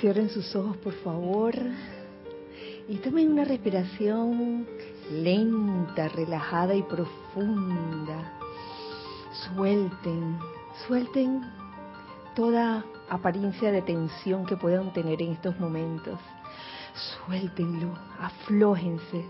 [0.00, 1.54] Cierren sus ojos, por favor,
[2.88, 4.66] y tomen una respiración
[5.10, 8.38] lenta, relajada y profunda.
[9.32, 10.38] Suelten,
[10.86, 11.42] suelten
[12.36, 16.20] toda apariencia de tensión que puedan tener en estos momentos.
[16.94, 19.24] Suéltenlo, aflójense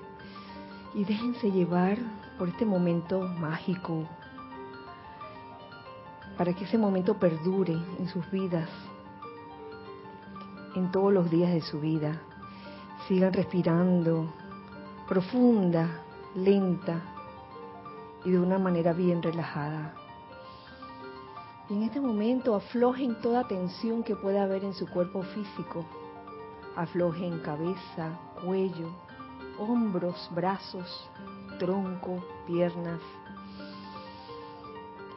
[0.95, 1.97] y déjense llevar
[2.39, 4.07] por este momento mágico,
[6.37, 8.69] para que ese momento perdure en sus vidas,
[10.79, 12.23] en todos los días de su vida.
[13.07, 14.33] Sigan respirando
[15.09, 16.03] profunda,
[16.35, 17.03] lenta
[18.25, 19.95] y de una manera bien relajada.
[21.69, 25.85] Y en este momento aflojen toda tensión que pueda haber en su cuerpo físico.
[26.77, 28.91] Aflojen cabeza, cuello,
[29.59, 31.11] hombros, brazos,
[31.59, 33.01] tronco, piernas.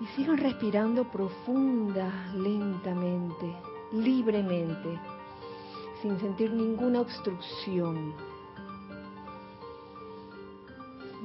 [0.02, 3.56] Y sigan respirando profunda, lentamente,
[3.92, 5.00] libremente,
[6.02, 8.14] sin sentir ninguna obstrucción.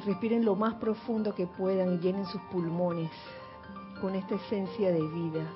[0.04, 3.10] Respiren lo más profundo que puedan y llenen sus pulmones
[4.00, 5.46] con esta esencia de vida,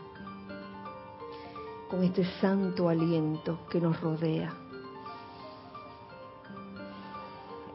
[1.90, 4.54] con este santo aliento que nos rodea.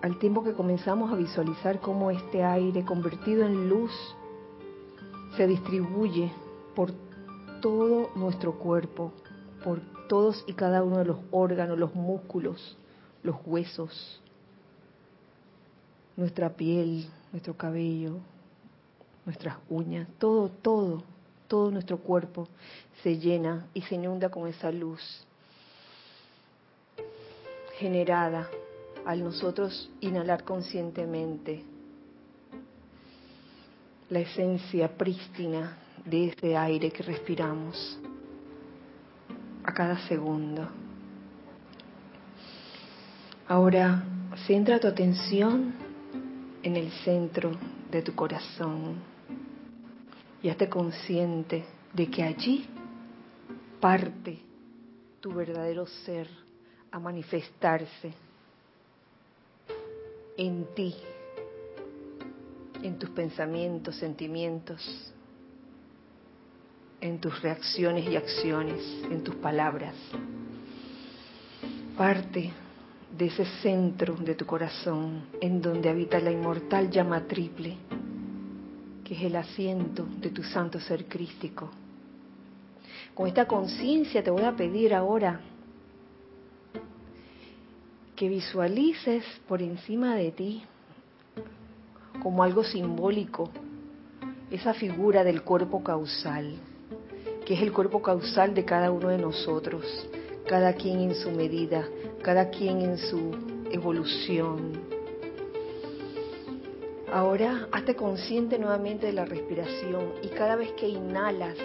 [0.02, 3.92] Al tiempo que comenzamos a visualizar cómo este aire convertido en luz
[5.38, 6.32] se distribuye
[6.76, 6.92] por
[7.62, 9.12] todo nuestro cuerpo,
[9.64, 12.78] por todos y cada uno de los órganos, los músculos,
[13.24, 14.22] los huesos,
[16.16, 18.18] nuestra piel, nuestro cabello,
[19.26, 21.04] nuestras uñas, todo, todo,
[21.48, 22.48] todo nuestro cuerpo
[23.04, 25.02] se llena y se inunda con esa luz
[27.78, 28.50] generada
[29.06, 31.64] al nosotros inhalar conscientemente
[34.10, 38.00] la esencia prístina de ese aire que respiramos
[39.66, 40.68] a cada segundo.
[43.48, 44.04] Ahora
[44.46, 45.74] centra tu atención
[46.62, 47.52] en el centro
[47.90, 48.96] de tu corazón
[50.42, 52.68] y hazte consciente de que allí
[53.80, 54.40] parte
[55.20, 56.28] tu verdadero ser
[56.92, 58.14] a manifestarse
[60.38, 60.96] en ti,
[62.84, 65.14] en tus pensamientos, sentimientos,
[67.06, 69.94] en tus reacciones y acciones, en tus palabras.
[71.96, 72.52] Parte
[73.16, 77.78] de ese centro de tu corazón en donde habita la inmortal llama triple,
[79.04, 81.70] que es el asiento de tu santo ser crístico.
[83.14, 85.40] Con esta conciencia te voy a pedir ahora
[88.16, 90.64] que visualices por encima de ti
[92.22, 93.52] como algo simbólico
[94.50, 96.58] esa figura del cuerpo causal,
[97.46, 99.86] que es el cuerpo causal de cada uno de nosotros,
[100.48, 101.88] cada quien en su medida,
[102.24, 103.32] cada quien en su
[103.72, 104.74] evolución.
[107.12, 111.56] Ahora hazte consciente nuevamente de la respiración y cada vez que inhalas,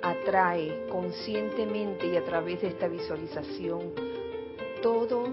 [0.00, 3.92] atrae conscientemente y a través de esta visualización
[4.80, 5.28] todo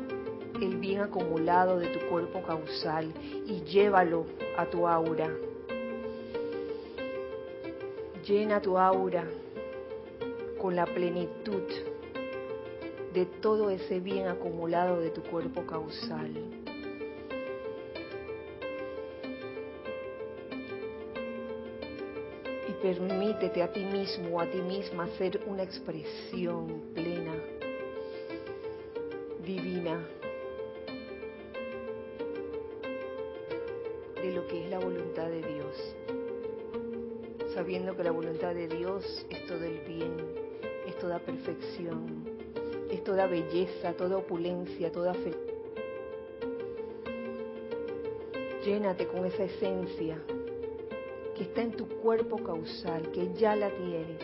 [0.61, 3.11] el bien acumulado de tu cuerpo causal
[3.47, 4.25] y llévalo
[4.57, 5.29] a tu aura.
[8.29, 9.27] Llena tu aura
[10.61, 11.63] con la plenitud
[13.11, 16.29] de todo ese bien acumulado de tu cuerpo causal.
[22.67, 27.28] Y permítete a ti mismo o a ti misma hacer una expresión plena,
[38.47, 40.15] de Dios es todo el bien,
[40.87, 42.23] es toda perfección,
[42.89, 45.43] es toda belleza, toda opulencia, toda felicidad.
[48.63, 50.17] Llénate con esa esencia
[51.35, 54.23] que está en tu cuerpo causal, que ya la tienes.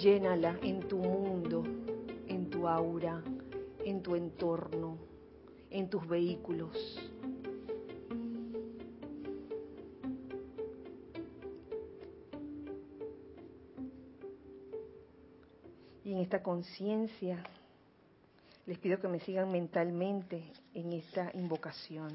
[0.00, 1.64] Llénala en tu mundo,
[2.28, 3.20] en tu aura,
[3.84, 4.96] en tu entorno,
[5.70, 7.10] en tus vehículos.
[16.38, 17.42] Conciencia
[18.70, 22.12] les pido que me sigan mentalmente en esta invocación.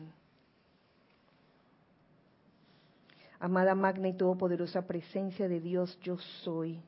[3.41, 6.79] Amada magna y todopoderosa presencia de Dios, yo soy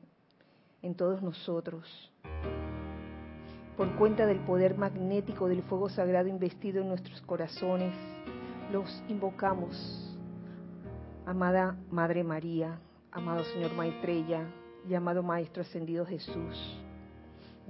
[0.80, 2.10] en todos nosotros.
[3.76, 7.94] Por cuenta del poder magnético del fuego sagrado investido en nuestros corazones,
[8.72, 10.16] los invocamos.
[11.26, 12.80] Amada Madre María,
[13.12, 14.46] amado Señor Maitreya
[14.88, 16.87] y amado Maestro Ascendido Jesús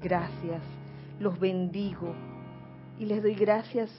[0.01, 0.63] Gracias,
[1.19, 2.15] los bendigo.
[3.01, 3.91] Y les doy gracias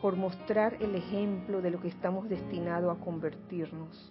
[0.00, 4.10] por mostrar el ejemplo de lo que estamos destinados a convertirnos,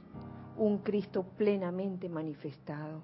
[0.58, 3.02] un Cristo plenamente manifestado.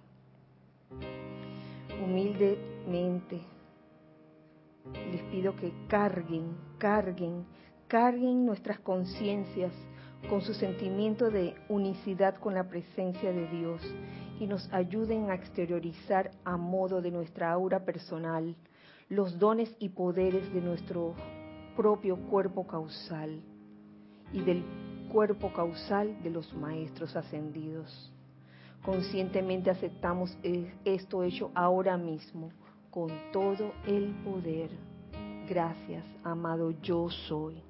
[2.03, 3.41] Humildemente
[5.11, 7.45] les pido que carguen, carguen,
[7.87, 9.73] carguen nuestras conciencias
[10.29, 13.81] con su sentimiento de unicidad con la presencia de Dios
[14.39, 18.55] y nos ayuden a exteriorizar a modo de nuestra aura personal
[19.09, 21.15] los dones y poderes de nuestro
[21.75, 23.41] propio cuerpo causal
[24.33, 24.63] y del
[25.11, 28.11] cuerpo causal de los maestros ascendidos.
[28.83, 30.37] Conscientemente aceptamos
[30.83, 32.51] esto hecho ahora mismo
[32.89, 34.69] con todo el poder.
[35.47, 37.66] Gracias, amado yo soy.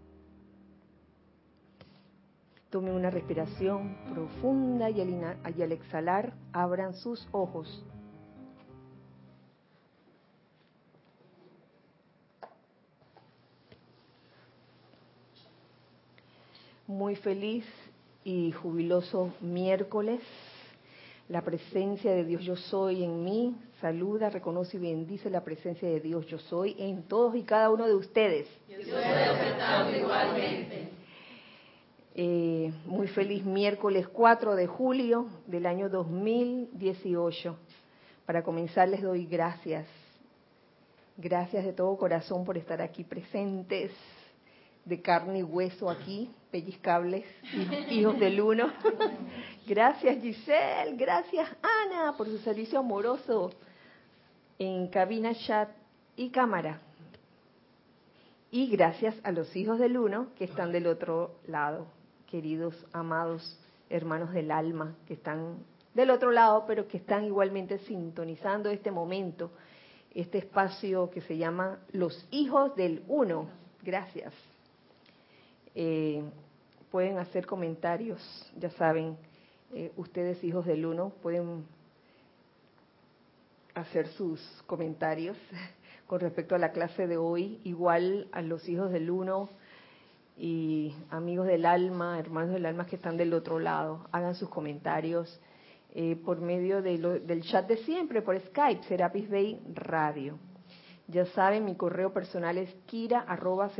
[2.69, 7.83] Tome una respiración profunda y al, exhalar abran sus ojos.
[16.87, 17.65] muy feliz
[18.23, 20.21] y jubiloso miércoles.
[21.27, 25.99] La presencia de Dios yo soy en mí saluda, reconoce y bendice la presencia de
[25.99, 28.47] Dios yo soy en todos y cada uno de ustedes.
[28.69, 30.96] Yo igualmente.
[32.19, 37.55] Eh, muy feliz miércoles 4 de julio del año 2018.
[38.25, 39.85] Para comenzar les doy gracias.
[41.15, 43.91] Gracias de todo corazón por estar aquí presentes
[44.83, 47.23] de carne y hueso aquí, pellizcables,
[47.91, 48.73] hijos del uno.
[49.67, 53.51] Gracias Giselle, gracias Ana por su servicio amoroso
[54.57, 55.69] en cabina, chat
[56.15, 56.81] y cámara.
[58.49, 61.85] Y gracias a los hijos del uno que están del otro lado,
[62.27, 63.57] queridos, amados
[63.89, 65.59] hermanos del alma, que están
[65.93, 69.51] del otro lado, pero que están igualmente sintonizando este momento,
[70.13, 73.49] este espacio que se llama Los hijos del uno.
[73.81, 74.33] Gracias.
[75.73, 76.23] Eh,
[76.91, 78.21] pueden hacer comentarios,
[78.57, 79.17] ya saben,
[79.73, 81.65] eh, ustedes hijos del uno pueden
[83.73, 85.37] hacer sus comentarios
[86.07, 89.49] con respecto a la clase de hoy, igual a los hijos del uno
[90.37, 95.39] y amigos del alma, hermanos del alma que están del otro lado, hagan sus comentarios
[95.95, 100.37] eh, por medio del chat de siempre, por Skype, Serapis Bay Radio.
[101.07, 103.71] Ya saben, mi correo personal es kira arroba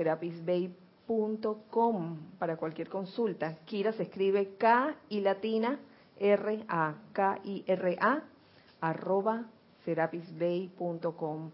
[1.69, 3.57] com para cualquier consulta.
[3.65, 5.79] Kira se escribe K y latina
[6.19, 8.23] R A K I R A
[8.81, 9.45] arroba
[9.85, 11.51] serapisbay.com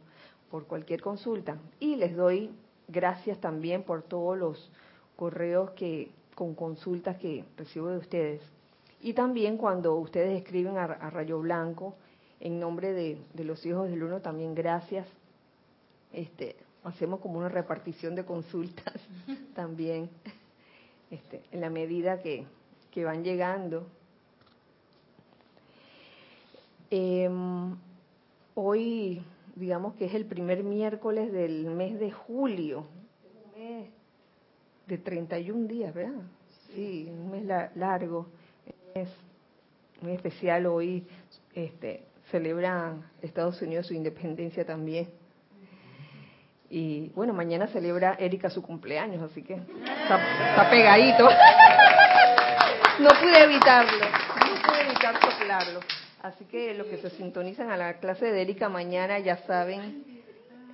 [0.49, 1.57] por cualquier consulta.
[1.79, 2.51] Y les doy
[2.87, 4.71] gracias también por todos los
[5.15, 8.41] correos que con consultas que recibo de ustedes.
[9.01, 11.95] Y también cuando ustedes escriben a, Rayo Blanco
[12.39, 15.07] en nombre de, de, los hijos del uno, también gracias.
[16.11, 18.93] Este, hacemos como una repartición de consultas
[19.55, 20.09] también,
[21.09, 22.45] este, en la medida que,
[22.91, 23.87] que van llegando.
[26.89, 27.75] Em,
[28.53, 29.23] hoy,
[29.55, 32.85] digamos que es el primer miércoles del mes de julio,
[34.87, 36.21] de 31 días, ¿verdad?
[36.75, 37.43] Sí, un mes
[37.75, 38.27] largo,
[38.93, 39.09] es
[40.01, 41.05] muy especial hoy,
[41.53, 45.07] este, celebra Estados Unidos su independencia también
[46.75, 51.29] y bueno, mañana celebra Erika su cumpleaños, así que está, pegadito.
[52.97, 55.81] no pude evitarlo, no pude evitar soplarlo.
[56.23, 60.03] Así que los que se sintonizan a la clase de Erika mañana ya saben,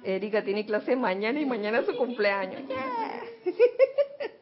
[0.02, 2.62] Erika tiene clase mañana y mañana es su cumpleaños.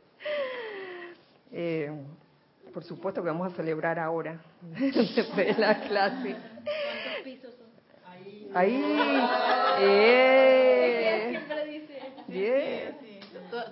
[1.49, 1.89] Eh,
[2.73, 4.39] por supuesto que vamos a celebrar ahora,
[4.77, 6.35] después de la clase.
[6.35, 7.67] ¿Cuántos pisos son?
[8.05, 8.51] Ahí.
[8.53, 8.83] Ahí.
[9.79, 11.39] Eh.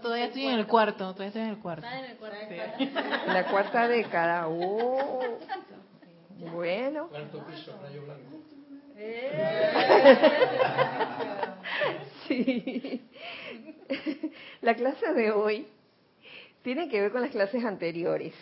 [0.02, 1.86] Todavía estoy en el cuarto, todavía estoy en el cuarto.
[3.28, 4.48] La cuarta década.
[4.48, 5.20] Oh.
[6.54, 7.10] Bueno.
[12.28, 13.02] Sí.
[14.62, 15.68] La clase de hoy
[16.64, 18.34] tiene que ver con las clases anteriores.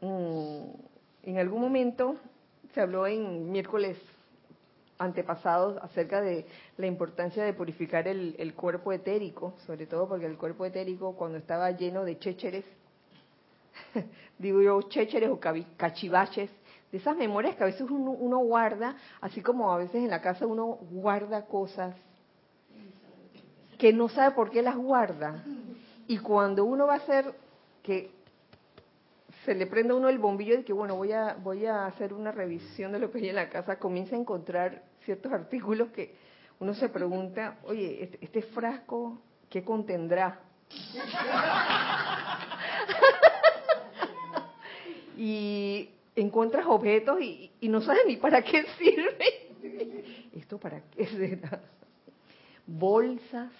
[0.00, 0.64] Mm,
[1.22, 2.16] en algún momento
[2.74, 3.96] se habló en miércoles
[4.98, 10.64] antepasados acerca de la importancia de purificar el, cuerpo etérico, sobre todo porque el cuerpo
[10.64, 12.64] etérico cuando estaba lleno de chécheres,
[14.38, 16.50] digo yo chécheres o cachivaches,
[16.90, 20.22] de esas memorias que a veces uno, uno, guarda, así como a veces en la
[20.22, 21.94] casa uno guarda cosas
[23.78, 25.44] que no sabe por qué las guarda.
[26.06, 27.34] Y cuando uno va a hacer
[27.82, 28.10] que
[29.44, 32.12] se le prende a uno el bombillo de que, bueno, voy a, voy a hacer
[32.12, 36.14] una revisión de lo que hay en la casa, comienza a encontrar ciertos artículos que
[36.58, 39.18] uno se pregunta, oye, este, este frasco,
[39.48, 40.40] ¿qué contendrá?
[45.16, 50.28] y encuentras objetos y, no sabes ni para qué sirve.
[50.34, 51.60] ¿Esto para qué será?
[52.66, 53.52] Bolsas.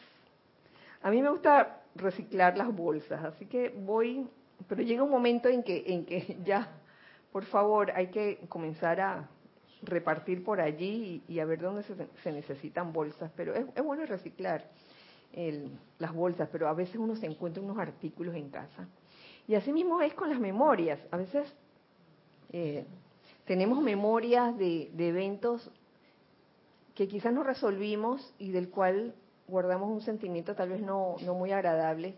[1.02, 4.26] A mí me gusta reciclar las bolsas, así que voy,
[4.68, 6.68] pero llega un momento en que, en que ya,
[7.32, 9.28] por favor, hay que comenzar a
[9.82, 13.30] repartir por allí y, a ver dónde se, necesitan bolsas.
[13.36, 14.64] Pero es, bueno reciclar
[15.98, 18.88] las bolsas, pero a veces uno se encuentra unos artículos en casa.
[19.46, 20.98] Y así mismo es con las memorias.
[21.10, 21.54] A veces
[22.52, 22.84] eh,
[23.44, 25.70] tenemos memorias de, eventos
[26.96, 29.14] que quizás no resolvimos y del cual
[29.46, 32.16] guardamos un sentimiento tal vez no, no muy agradable.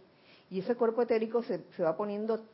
[0.50, 2.44] Y ese cuerpo etérico se, se va poniendo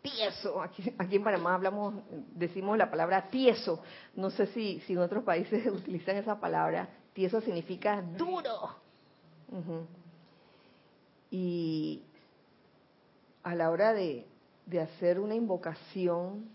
[0.00, 0.62] tieso.
[0.62, 1.96] Aquí, aquí, en Panamá hablamos,
[2.34, 3.82] decimos la palabra tieso.
[4.14, 6.88] No sé si, si en otros países utilizan esa palabra.
[7.12, 8.76] Tieso significa duro.
[11.32, 12.00] Y
[13.42, 14.24] a la hora de,
[14.66, 16.48] de hacer una invocación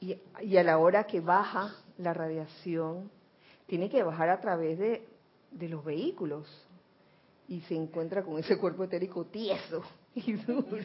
[0.00, 3.10] y, y, a la hora que baja la radiación,
[3.66, 5.06] tiene que bajar a través de,
[5.50, 6.46] de los vehículos
[7.48, 9.82] y se encuentra con ese cuerpo etérico tieso
[10.14, 10.78] y duro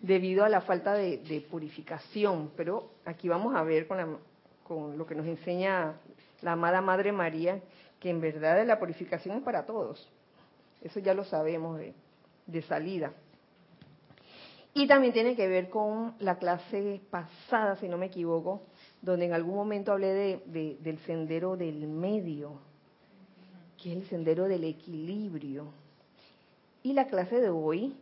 [0.00, 2.50] debido a la falta de, purificación.
[2.56, 4.18] Pero aquí vamos a ver con,
[4.64, 5.94] con lo que nos enseña
[6.42, 7.60] la amada Madre María,
[8.00, 10.08] que en verdad la purificación es para todos.
[10.82, 11.94] Eso ya lo sabemos de,
[12.46, 13.12] de salida.
[14.74, 18.62] Y también tiene que ver con la clase pasada, si no me equivoco,
[19.02, 22.58] donde en algún momento hablé de, del sendero del medio,
[23.82, 25.68] que es el sendero del equilibrio.
[26.82, 27.96] Y la clase de hoy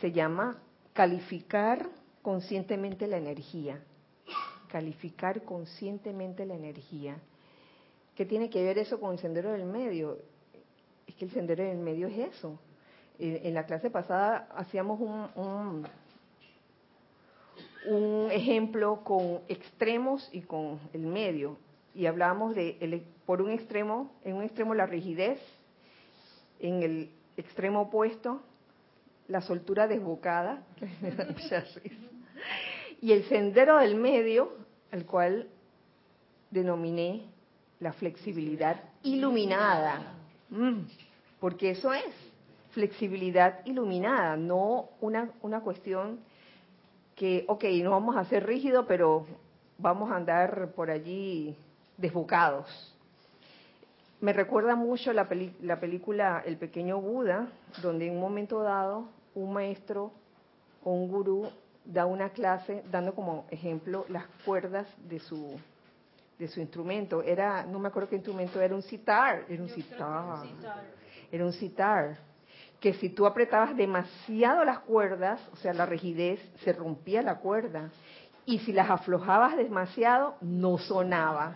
[0.00, 0.58] se llama
[0.92, 1.88] calificar
[2.22, 3.80] conscientemente la energía.
[4.68, 7.18] Calificar conscientemente la energía.
[8.14, 10.18] ¿Qué tiene que ver eso con el sendero del medio?
[11.06, 12.58] Es que el sendero del medio es eso.
[13.18, 15.86] Eh, en la clase pasada hacíamos un, un,
[18.30, 21.56] ejemplo con extremos y con el medio.
[21.94, 25.40] Y hablábamos de, por un extremo, en un extremo la rigidez,
[26.60, 28.42] en el extremo opuesto
[29.28, 30.62] la soltura desbocada,
[33.00, 34.52] y el sendero del medio,
[34.92, 35.48] al cual
[36.50, 37.22] denominé
[37.80, 40.14] la flexibilidad iluminada,
[40.50, 40.80] mm,
[41.40, 42.14] porque eso es
[42.70, 46.20] flexibilidad iluminada, no una, una cuestión
[47.16, 49.26] que, ok, no vamos a ser rígidos, pero
[49.78, 51.56] vamos a andar por allí
[51.96, 52.94] desbocados.
[54.20, 55.26] Me recuerda mucho la,
[55.62, 57.48] la película El pequeño Buda,
[57.82, 60.12] donde en un momento dado un maestro
[60.84, 61.48] o un gurú
[61.84, 65.58] da una clase dando como ejemplo las cuerdas de su
[66.38, 67.22] de su instrumento.
[67.22, 70.46] Era, no me acuerdo qué instrumento era, un sitar, era un sitar.
[71.32, 72.18] Era un sitar.
[72.80, 77.90] Que si tú apretabas demasiado las cuerdas, o sea, la rigidez, se rompía la cuerda.
[78.44, 81.54] Y si las aflojabas demasiado, no sonaba.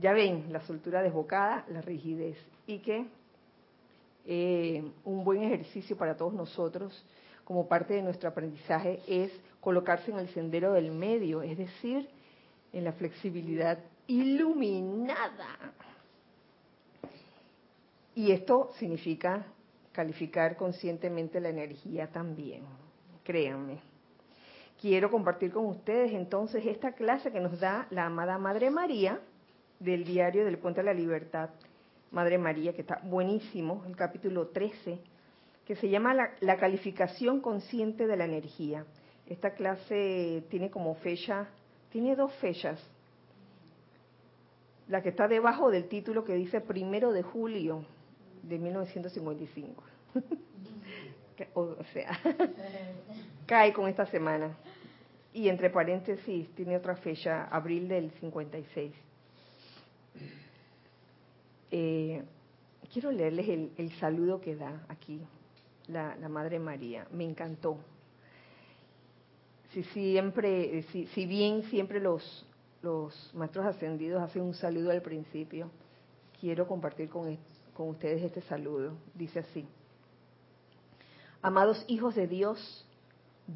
[0.00, 2.38] Ya ven, la soltura desbocada, la rigidez.
[2.66, 3.06] Y que
[4.26, 7.04] eh, un buen ejercicio para todos nosotros
[7.44, 12.06] como parte de nuestro aprendizaje es colocarse en el sendero del medio, es decir,
[12.74, 15.56] en la flexibilidad iluminada.
[18.14, 19.46] Y esto significa
[19.98, 22.62] calificar conscientemente la energía también,
[23.24, 23.80] créanme.
[24.80, 29.18] Quiero compartir con ustedes entonces esta clase que nos da la amada Madre María
[29.80, 31.50] del diario del Puente de la Libertad
[32.12, 35.00] Madre María, que está buenísimo, el capítulo 13,
[35.66, 38.86] que se llama la, calificación consciente de la energía.
[39.26, 41.48] Esta clase tiene como fecha,
[41.90, 42.80] tiene dos fechas.
[44.86, 47.84] La que está debajo del título que dice primero de julio
[48.48, 49.82] de 1955.
[51.54, 52.18] o sea,
[53.46, 54.56] cae con esta semana.
[55.32, 58.92] Y entre paréntesis tiene otra fecha, abril del 56.
[61.70, 62.22] Eh,
[62.92, 65.20] quiero leerles el, saludo que da aquí
[65.86, 67.06] la, Madre María.
[67.12, 67.78] Me encantó.
[69.72, 72.46] Si siempre, si, bien siempre los,
[72.82, 75.70] los maestros ascendidos hacen un saludo al principio,
[76.40, 77.38] quiero compartir con,
[77.78, 78.94] con ustedes este saludo.
[79.14, 79.64] Dice así.
[81.40, 82.84] Amados hijos de Dios,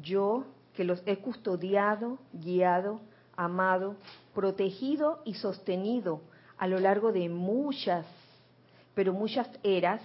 [0.01, 3.01] yo que los he custodiado, guiado,
[3.35, 3.97] amado,
[4.33, 6.21] protegido y sostenido
[6.57, 8.05] a lo largo de muchas,
[8.95, 10.01] pero muchas eras,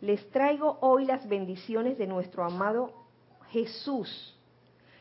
[0.00, 2.92] les traigo hoy las bendiciones de nuestro amado
[3.50, 4.36] Jesús,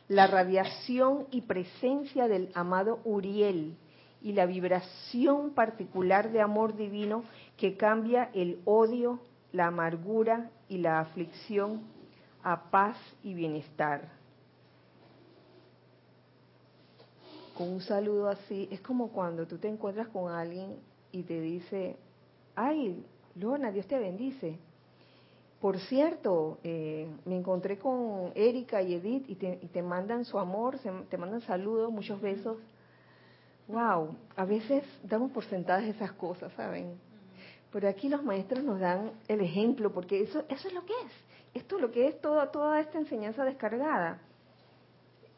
[0.07, 3.77] la radiación y presencia del amado Uriel
[4.23, 7.25] y la vibración particular de amor divino
[7.57, 9.19] que cambia el odio,
[9.51, 11.81] la amargura y la aflicción
[12.43, 14.09] a paz y bienestar.
[17.57, 20.75] Con un saludo así, es como cuando tú te encuentras con alguien
[21.11, 21.95] y te dice,
[22.55, 24.59] ay, Lorna, Dios te bendice.
[25.61, 30.77] Por cierto, eh, me encontré con Erika y Edith y te, mandan su amor,
[31.09, 32.57] te mandan saludos, muchos besos.
[33.67, 36.99] Wow, a veces damos por sentadas esas cosas, ¿saben?
[37.75, 41.11] Pero aquí los maestros nos dan el ejemplo, porque eso, es lo que es.
[41.61, 44.21] Esto es lo que es toda, toda esta enseñanza descargada.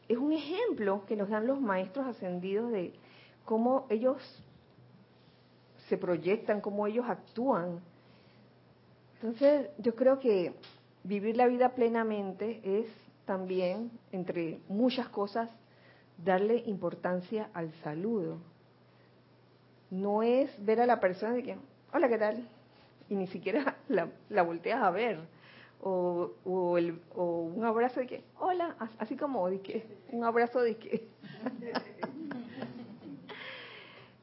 [0.06, 2.94] Es un ejemplo que nos dan los maestros ascendidos de
[3.44, 4.22] cómo ellos
[5.88, 7.80] se proyectan, cómo ellos actúan.
[9.14, 10.54] Entonces, yo creo que
[11.02, 12.86] vivir la vida plenamente es
[13.24, 15.50] también, entre muchas cosas,
[16.24, 18.38] darle importancia al saludo.
[19.90, 21.56] No es ver a la persona y que,
[21.92, 22.48] hola, ¿qué tal?
[23.08, 25.18] Y ni siquiera la, volteas a ver.
[25.80, 30.60] O, o, el, o, un abrazo de que, hola, así como de que, un abrazo
[30.60, 31.08] de que.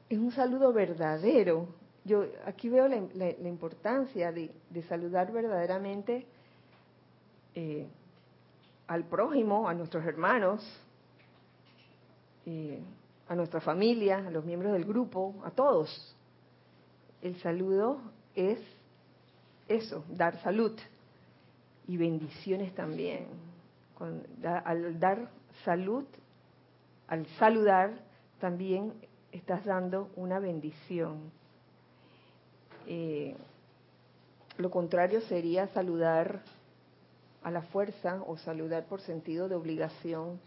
[0.08, 1.68] es un saludo verdadero.
[2.04, 4.52] Yo aquí veo la, importancia de,
[4.88, 6.26] saludar verdaderamente
[7.54, 7.88] eh,
[8.86, 10.62] al prójimo, a nuestros hermanos,
[12.44, 12.80] eh,
[13.28, 16.15] a nuestra familia, a los miembros del grupo, a todos.
[17.22, 18.00] El saludo
[18.34, 18.60] es
[19.68, 20.78] eso, dar salud
[21.88, 23.26] y bendiciones también.
[24.64, 25.30] al dar
[25.64, 26.04] salud,
[27.08, 27.98] al saludar,
[28.40, 28.92] también
[29.32, 31.30] estás dando una bendición.
[32.86, 33.34] Eh,
[34.58, 36.42] lo contrario sería saludar
[37.42, 40.40] a la fuerza o saludar por sentido de obligación.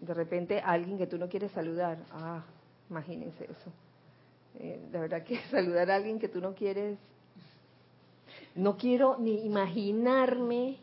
[0.00, 1.98] De repente alguien que tú no quieres saludar.
[2.12, 2.42] Ah,
[2.90, 3.83] imagínense eso.
[4.58, 6.98] Eh, de verdad que saludar a alguien que tú no quieres.
[8.54, 10.78] No quiero ni imaginarme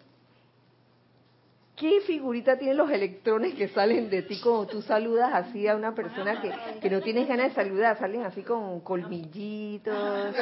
[1.81, 5.95] ¿Qué figurita tienen los electrones que salen de ti cuando tú saludas así a una
[5.95, 7.97] persona que, que no tienes ganas de saludar?
[7.97, 10.35] Salen así con colmillitos,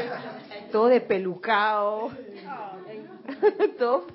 [0.69, 2.11] todo de pelucao,
[3.79, 4.07] todo.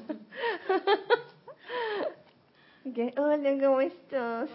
[3.16, 4.50] Hola, ¿cómo estás?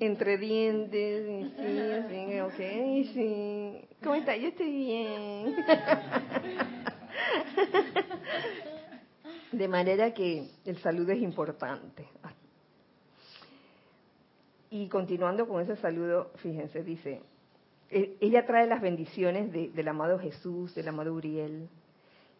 [0.00, 2.56] Entre dientes, sí, sí, ok,
[3.14, 3.88] sí.
[4.02, 4.38] ¿Cómo estás?
[4.38, 5.56] Yo estoy bien.
[9.52, 12.06] De manera que el saludo es importante.
[14.70, 17.22] Y continuando con ese saludo, fíjense, dice,
[17.90, 21.68] e, ella trae las bendiciones del amado Jesús, del amado Uriel,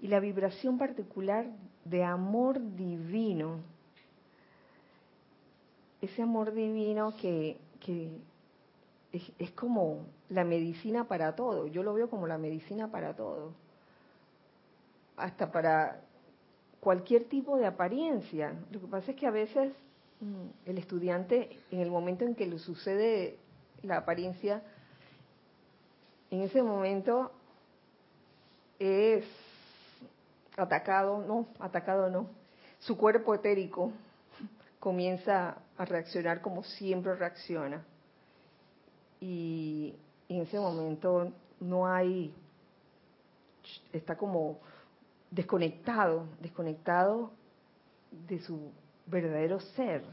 [0.01, 1.47] y la vibración particular
[1.85, 3.61] de amor divino.
[6.01, 7.59] Ese amor divino que,
[9.13, 11.67] es, es, como la medicina para todo.
[11.67, 13.53] Yo lo veo como la medicina para todo.
[15.17, 16.01] Hasta para
[16.81, 18.55] cualquier tipo de apariencia.
[18.71, 19.73] Lo que pasa es que a veces
[20.21, 23.39] mm, el estudiante, en el momento en que le sucede
[23.83, 24.63] la apariencia,
[26.31, 27.33] en ese momento
[28.79, 29.25] es
[30.57, 32.29] atacado, no, atacado no,
[32.81, 33.93] su cuerpo etérico
[34.79, 37.85] comienza a reaccionar como siempre reacciona.
[39.21, 39.95] Y
[40.29, 42.35] en ese momento no hay,
[43.93, 44.59] está como
[45.31, 47.31] desconectado, desconectado
[48.29, 48.73] de su
[49.07, 50.05] verdadero ser,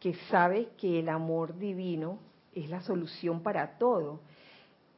[0.00, 2.18] que sabe que el amor divino
[2.54, 4.20] es la solución para todo.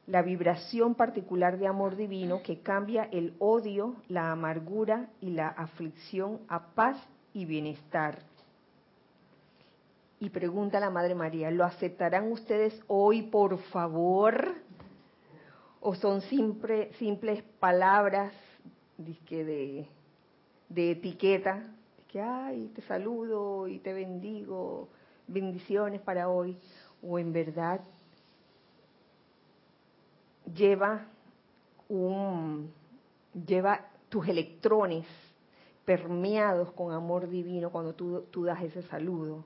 [0.06, 6.40] La vibración particular de amor divino que cambia el odio, la amargura y la aflicción
[6.48, 6.96] a paz
[7.34, 8.27] y bienestar.
[10.20, 14.54] Y pregunta la Madre María, ¿lo aceptarán ustedes hoy, por favor?
[15.80, 18.32] ¿O son simples palabras
[18.96, 19.86] de,
[20.68, 21.62] de etiqueta,
[22.08, 24.88] que ay, te saludo y te bendigo,
[25.28, 26.58] bendiciones para hoy,
[27.02, 27.80] o en verdad
[30.52, 31.06] lleva
[31.88, 32.72] un
[33.46, 35.06] lleva tus electrones
[35.84, 39.44] permeados con amor divino cuando tú, tú das ese saludo.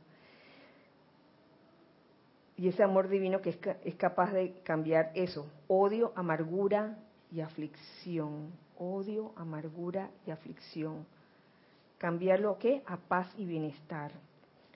[2.57, 6.99] Y ese amor divino que es, es capaz de cambiar eso, odio, amargura
[7.31, 11.07] y aflicción odio, amargura y aflicción.
[11.99, 12.83] Cambiarlo qué?
[12.87, 14.13] A paz y bienestar.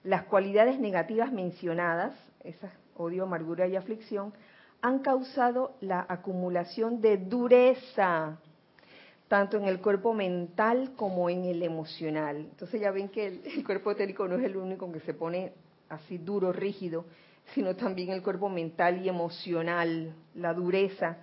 [0.05, 4.33] Las cualidades negativas mencionadas, esas odio, amargura y aflicción,
[4.81, 8.39] han causado la acumulación de dureza,
[9.27, 12.37] tanto en el cuerpo mental como en el emocional.
[12.37, 15.53] Entonces ya ven que el, cuerpo etérico no es el único que se pone
[15.89, 17.05] así duro, rígido,
[17.55, 21.19] sino también el cuerpo mental y emocional, la dureza,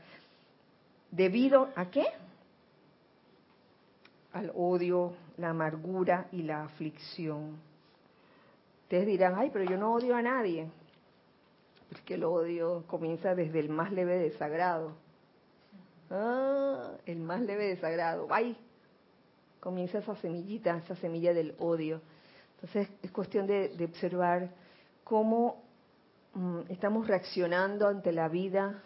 [1.12, 2.05] debido a qué?
[4.31, 7.57] Al odio, la amargura y la aflicción.
[8.83, 10.67] Ustedes dirán, ay, pero yo no odio a nadie.
[11.89, 14.93] Porque el odio comienza desde el más leve desagrado.
[16.09, 18.27] Ah, el más leve desagrado.
[18.29, 18.57] Ay,
[19.59, 22.01] comienza esa semillita, esa semilla del odio.
[22.55, 24.49] Entonces es cuestión de, observar
[25.03, 25.62] cómo
[26.69, 28.81] estamos reaccionando ante la vida,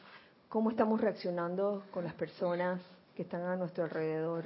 [0.49, 2.81] cómo estamos reaccionando con las personas
[3.15, 4.45] que están a nuestro alrededor.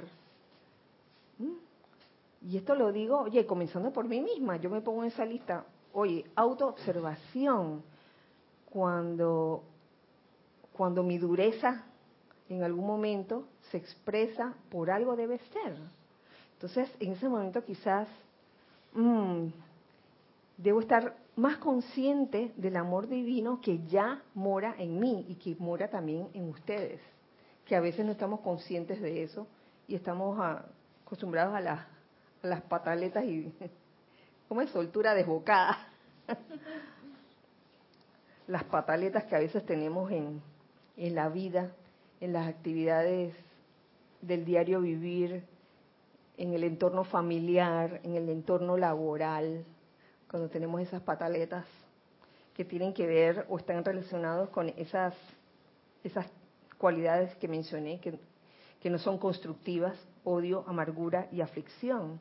[1.38, 2.50] ¿Mm?
[2.50, 5.64] Y esto lo digo, oye, comenzando por mí misma, yo me pongo en esa lista,
[5.92, 7.82] oye, autoobservación,
[8.72, 9.62] cuando,
[10.72, 11.84] cuando mi dureza
[12.48, 15.76] en algún momento se expresa por algo debe ser.
[16.54, 18.08] Entonces, en ese momento quizás
[18.94, 19.48] mm,
[20.56, 25.88] debo estar más consciente del amor divino que ya mora en mí y que mora
[25.88, 27.00] también en ustedes,
[27.64, 29.46] que a veces no estamos conscientes de eso
[29.88, 31.80] y estamos acostumbrados a las,
[32.42, 33.52] a las pataletas y,
[34.48, 34.70] ¿cómo es?
[34.70, 35.88] Soltura desbocada.
[38.46, 40.42] las pataletas que a veces tenemos en,
[40.96, 41.72] en la vida,
[42.20, 43.34] en las actividades
[44.20, 45.44] del diario vivir,
[46.36, 49.64] en el entorno familiar, en el entorno laboral,
[50.32, 51.66] cuando tenemos esas pataletas
[52.54, 55.14] que tienen que ver o están relacionados con esas,
[56.02, 56.26] esas
[56.78, 58.18] cualidades que mencioné, que,
[58.88, 62.18] no son constructivas, odio, amargura y aflicción.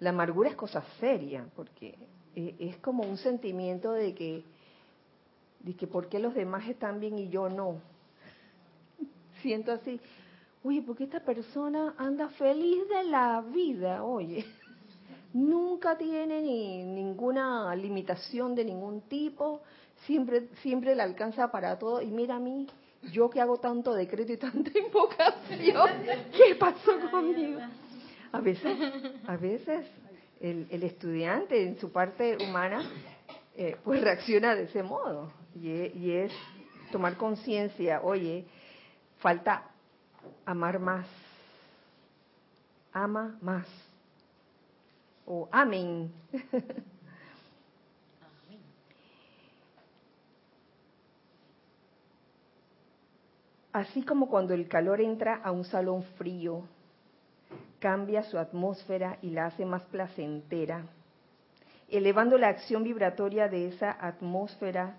[0.00, 1.94] La amargura es cosa seria, porque
[2.36, 4.44] e, es como un sentimiento de que
[5.60, 7.80] de que por qué los demás están bien y yo no.
[9.40, 9.98] Siento así,
[10.62, 14.44] oye, porque esta persona anda feliz de la vida, oye.
[15.32, 19.62] Nunca tiene ni ninguna limitación de ningún tipo,
[20.06, 22.66] siempre siempre le alcanza para todo y mira a mí,
[23.12, 25.88] yo que hago tanto decreto y tanta invocación,
[26.36, 27.60] ¿qué pasó conmigo?
[28.32, 28.76] A veces,
[29.26, 29.86] a veces
[30.40, 32.82] el, el estudiante en su parte humana
[33.56, 35.32] eh, pues reacciona de ese modo.
[35.54, 36.32] E, y, es
[36.90, 38.46] tomar conciencia, oye,
[39.18, 39.68] falta
[40.46, 41.06] amar más.
[42.92, 43.66] Ama más.
[45.30, 46.10] O amén.
[53.72, 56.64] Así como cuando el calor entra a un salón frío,
[57.78, 60.84] cambia su atmósfera y la hace más placentera
[61.90, 64.96] elevando la acción vibratoria de esa atmósfera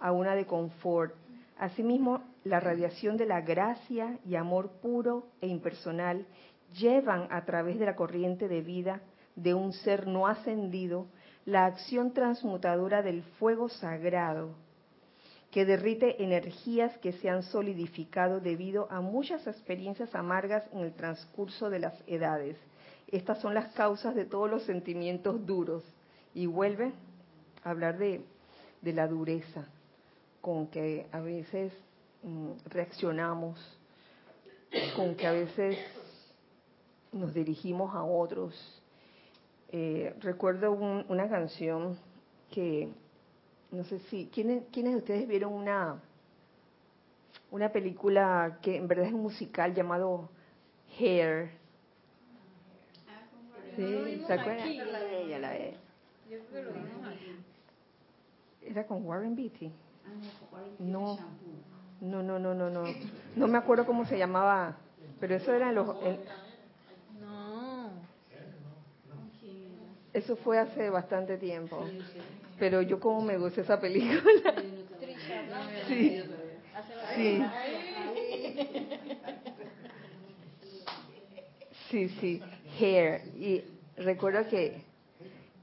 [0.00, 1.14] a una de confort.
[1.58, 6.24] Asimismo, la radiación de la gracia y amor puro e impersonal
[6.78, 9.00] llevan a través de la corriente de vida
[9.38, 11.06] de un ser no ascendido
[11.46, 14.50] la acción transmutadora del fuego sagrado
[15.50, 21.70] que derrite energías que se han solidificado debido a muchas experiencias amargas en el transcurso
[21.70, 22.58] de las edades.
[23.10, 25.82] Estas son las causas de todos los sentimientos duros,
[26.34, 26.92] y vuelve
[27.64, 28.24] a hablar de,
[28.82, 29.66] la dureza
[30.40, 31.72] con que a veces
[32.22, 33.58] mm, reaccionamos,
[34.94, 35.76] con que a veces
[37.12, 38.54] nos dirigimos a otros.
[39.70, 41.98] Eh, recuerdo una canción
[42.50, 42.88] que,
[43.70, 46.00] no sé si, ¿quiénes, ¿quiénes de ustedes vieron una,
[47.50, 50.30] una película que en verdad es un musical llamado
[50.98, 51.50] Hair?
[53.76, 54.68] Sí, ¿se acuerdan?
[54.68, 55.76] Ella la ve.
[58.62, 59.70] ¿Era con Warren Beatty?
[60.78, 61.18] No,
[62.00, 62.84] no, no, no, no, no.
[63.36, 64.76] No me acuerdo cómo se llamaba,
[65.20, 65.96] pero eso era en los...
[70.18, 71.84] Eso fue hace bastante tiempo.
[72.58, 74.54] Pero yo como me gusta esa película.
[75.86, 76.22] Sí.
[77.16, 77.42] Sí.
[81.90, 82.42] Sí, sí.
[82.78, 83.22] Hair.
[83.36, 83.64] Y
[83.96, 84.88] recuerdo que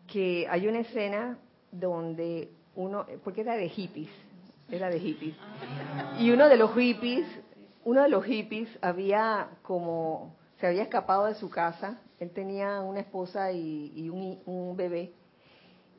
[0.08, 1.38] que hay una escena
[1.72, 4.10] donde uno, porque era de hippies,
[4.70, 5.36] era de hippies,
[6.20, 7.28] y uno de los hippies,
[7.84, 13.02] uno de los hippies había como, se había escapado de su casa, él tenía una
[13.02, 15.14] esposa y, un, bebé,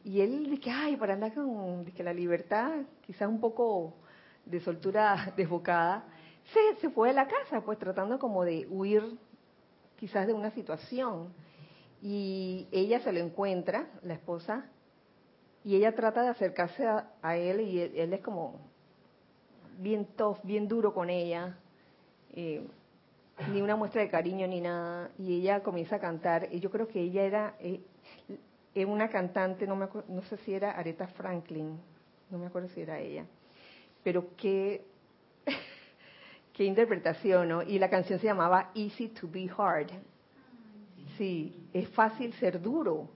[0.04, 3.94] y él dice, ay, para andar con la libertad, quizás un poco
[4.44, 6.04] de soltura desbocada,
[6.52, 9.02] se, se fue de la casa, pues tratando como de huir
[9.98, 11.32] quizás de una situación.
[12.02, 14.66] Y ella se lo encuentra, la esposa,
[15.64, 18.60] y ella trata de acercarse a, él y él, es como
[19.78, 21.58] bien tough, bien duro con ella,
[22.34, 22.64] eh,
[23.52, 26.88] ni una muestra de cariño ni nada, y ella comienza a cantar, y yo creo
[26.88, 27.80] que ella era eh,
[28.86, 31.78] una cantante, no, me no sé si era Aretha Franklin,
[32.30, 33.24] no me acuerdo si era ella,
[34.02, 34.84] pero qué,
[36.52, 37.62] qué interpretación, ¿no?
[37.62, 39.90] Y la canción se llamaba Easy to be Hard.
[41.18, 43.08] Sí, es fácil ser duro.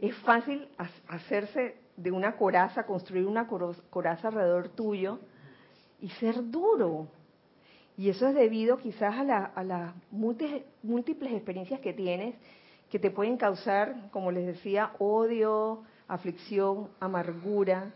[0.00, 0.68] Es fácil
[1.08, 5.20] hacerse de una coraza, construir una coraza alrededor tuyo
[6.00, 7.08] y ser duro.
[7.96, 12.34] Y eso es debido quizás a, las múltiples experiencias que tienes
[12.90, 17.92] que te pueden causar, como les decía, odio, aflicción, amargura,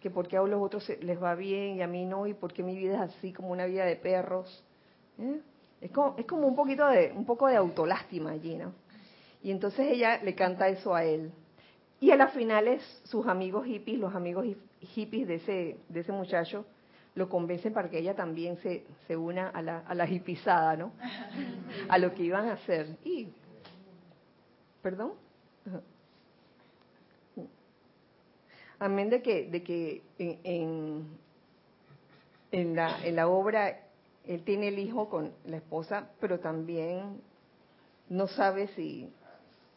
[0.00, 2.74] que porque a los otros les va bien y a mí no, y porque mi
[2.74, 4.64] vida es así como una vida de perros.
[5.18, 5.40] ¿eh?
[5.80, 8.72] Es, como, es como un poquito de, un poco de autolástima allí, ¿no?
[9.42, 11.32] Y entonces ella le canta eso a él.
[12.00, 14.46] Y a las finales sus amigos hippies, los amigos
[14.80, 16.64] hippies de ese, de ese muchacho,
[17.20, 20.92] lo convencen para que ella también se, se una a la, a la hipisada, ¿no?
[21.90, 22.96] A lo que iban a hacer.
[23.04, 23.28] Y,
[24.80, 25.12] ¿Perdón?
[28.78, 31.04] Amén de que, de que en,
[32.50, 33.80] en, la, en la obra
[34.26, 37.20] él tiene el hijo con la esposa, pero también
[38.08, 39.12] no sabe si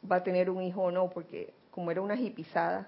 [0.10, 2.88] va a tener un hijo o no, porque como era una hipisada.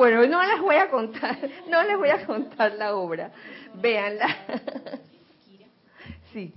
[0.00, 3.30] Bueno, no les voy a contar, no les voy a contar la obra.
[3.74, 4.34] Véanla.
[6.32, 6.54] sí.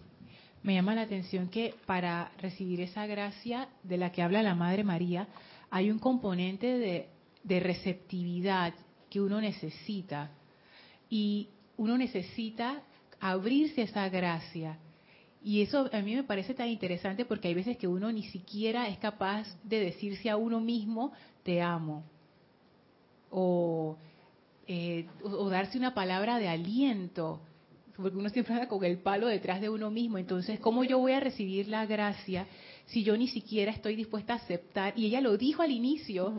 [0.62, 4.86] Me llama la atención que para recibir esa gracia de la que habla la Madre
[4.86, 5.28] María,
[5.70, 7.10] hay un componente de,
[7.44, 8.74] de receptividad
[9.10, 10.32] que uno necesita.
[11.10, 12.82] Y uno necesita
[13.20, 14.78] abrirse a esa gracia
[15.44, 18.88] y eso a mí me parece tan interesante porque hay veces que uno ni siquiera
[18.88, 21.12] es capaz de decirse a uno mismo,
[21.44, 22.06] te amo.
[23.36, 23.98] O,
[24.68, 27.42] eh, o, darse una palabra de aliento.
[27.96, 30.18] Porque uno siempre anda con el palo detrás de uno mismo.
[30.18, 32.48] Entonces, ¿cómo yo voy a recibir la gracia
[32.86, 34.94] si yo ni siquiera estoy dispuesta a aceptar?
[34.96, 36.34] Y ella lo dijo al inicio,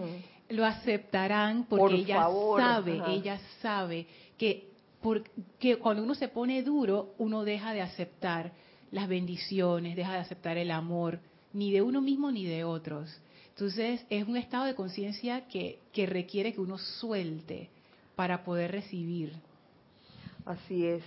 [0.49, 2.27] lo aceptarán porque ella
[2.57, 8.53] sabe, ella sabe que porque cuando uno se pone duro, uno deja de aceptar
[8.91, 11.21] las bendiciones, deja de aceptar el amor,
[11.53, 13.15] ni de uno mismo ni de otros.
[13.55, 17.71] Entonces es un estado de conciencia que, que requiere que uno suelte
[18.17, 19.33] para poder recibir.
[20.45, 21.03] Así es.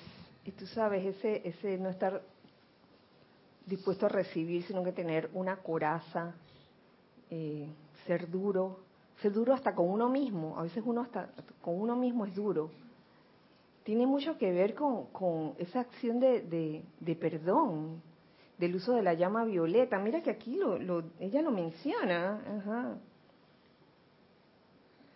[0.45, 2.21] Y tú sabes, ese, ese no estar
[3.65, 6.33] dispuesto a recibir, sino que tener una coraza,
[7.29, 7.67] eh,
[8.05, 8.79] ser duro,
[9.21, 10.57] ser duro hasta con uno mismo.
[10.57, 11.29] A veces uno hasta
[11.61, 12.71] con uno mismo es duro
[13.87, 16.83] tiene mucho que ver con, esa acción de,
[17.21, 18.01] perdón,
[18.57, 19.99] del uso de la llama violeta.
[19.99, 22.99] Mira que aquí lo, ella lo menciona.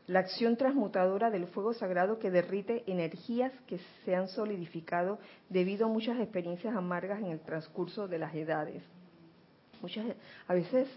[0.07, 5.89] La acción transmutadora del fuego sagrado que derrite energías que se han solidificado debido a
[5.89, 8.83] muchas experiencias amargas en el transcurso de las edades.
[9.81, 10.05] Muchas,
[10.47, 10.87] a veces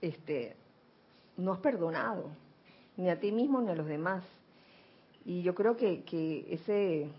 [0.00, 0.56] este,
[1.36, 2.30] no has perdonado,
[2.96, 4.24] ni a ti mismo ni a los demás.
[5.24, 7.10] Y yo creo que, ese,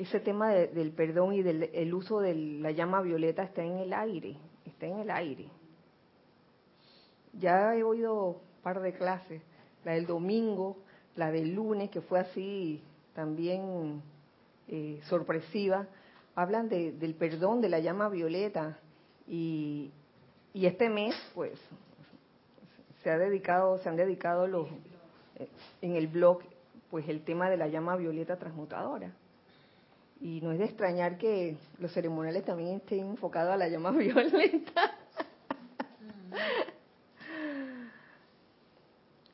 [0.00, 4.34] ese tema del perdón y del uso de la llama violeta está en el aire,
[4.64, 5.48] está en el aire.
[7.34, 9.42] Ya he oído un par de clases,
[9.84, 10.78] la del domingo,
[11.16, 12.82] la del lunes, que fue así
[13.14, 14.02] también
[14.68, 15.86] eh, sorpresiva,
[16.34, 18.78] hablan del perdón de la llama violeta
[19.28, 19.90] y,
[20.54, 21.60] y este mes pues
[23.02, 24.66] se ha dedicado, se han dedicado los,
[25.82, 26.40] en el blog
[26.90, 29.12] pues el tema de la llama violeta transmutadora.
[30.20, 34.96] Y no es de extrañar que los ceremoniales también estén enfocados a la llama violeta.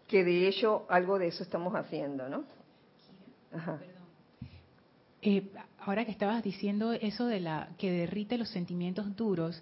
[0.07, 2.45] que de hecho algo de eso estamos haciendo, ¿no?
[5.21, 9.61] Eh, ahora que estabas diciendo eso de la que derrite los sentimientos duros,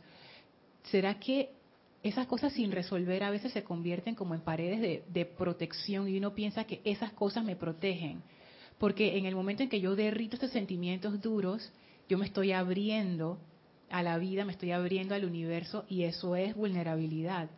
[0.82, 1.54] ¿será que
[2.04, 6.34] esas cosas sin resolver a veces se convierten como en paredes de, protección y uno
[6.34, 8.22] piensa que esas cosas me protegen.
[8.78, 11.72] Porque en el momento en que yo derrito estos sentimientos duros,
[12.08, 13.38] yo me estoy abriendo
[13.90, 17.48] a la vida, me estoy abriendo al universo y eso es vulnerabilidad,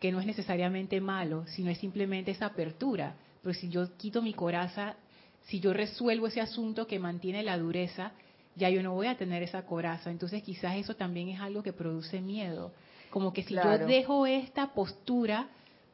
[0.00, 3.16] que no es necesariamente malo, sino es simplemente esa apertura.
[3.42, 4.96] Pero si yo quito mi coraza,
[5.44, 8.12] si yo resuelvo ese asunto que mantiene la dureza,
[8.56, 10.10] ya yo no voy a tener esa coraza.
[10.10, 12.72] Entonces quizás eso también es algo que produce miedo
[13.16, 15.48] como que si yo dejo esta postura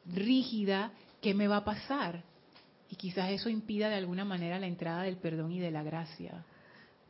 [0.05, 2.21] rígida, ¿qué me va a pasar?
[2.93, 6.45] Y quizás eso impida de alguna manera la entrada del perdón y de la gracia.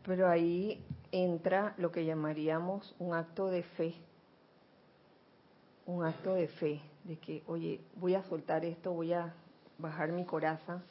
[0.05, 3.93] Pero ahí entra lo que llamaríamos un acto de fe.
[5.85, 9.33] Un acto de fe, de que, oye, voy a soltar esto, voy a
[9.77, 10.81] bajar mi coraza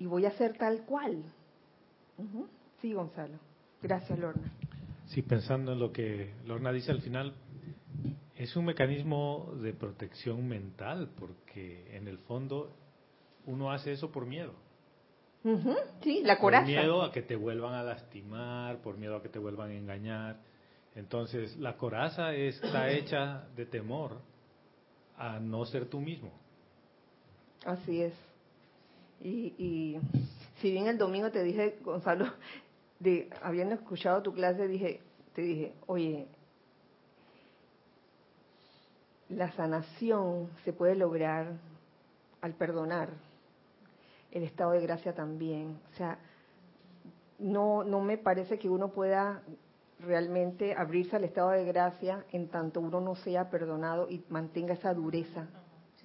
[0.00, 1.22] y voy a ser tal cual.
[2.80, 3.38] Sí, Gonzalo.
[3.80, 4.50] Gracias, Lorna.
[5.06, 7.36] Sí, pensando en lo que Lorna dice al final,
[8.34, 12.72] Es un mecanismo de protección mental, porque en el fondo
[13.46, 14.52] uno hace eso por miedo.
[16.02, 16.64] Sí, la coraza.
[16.64, 19.74] Por miedo a que te vuelvan a lastimar, por miedo a que te vuelvan a
[19.74, 20.36] engañar.
[20.94, 24.18] Entonces, la coraza está hecha de temor
[25.16, 26.30] a no ser tú mismo.
[27.64, 28.14] Así es.
[29.22, 29.98] Y, y
[30.60, 32.26] si bien el domingo te dije, Gonzalo,
[32.98, 35.00] de habiendo escuchado tu clase, dije,
[35.34, 36.26] te dije, oye,
[39.28, 41.52] la sanación se puede lograr
[42.40, 43.10] al perdonar,
[44.32, 45.78] el estado de gracia también.
[45.92, 46.18] O sea,
[47.38, 49.42] no, no me parece que uno pueda
[50.00, 54.94] realmente abrirse al estado de gracia en tanto uno no sea perdonado y mantenga esa
[54.94, 55.46] dureza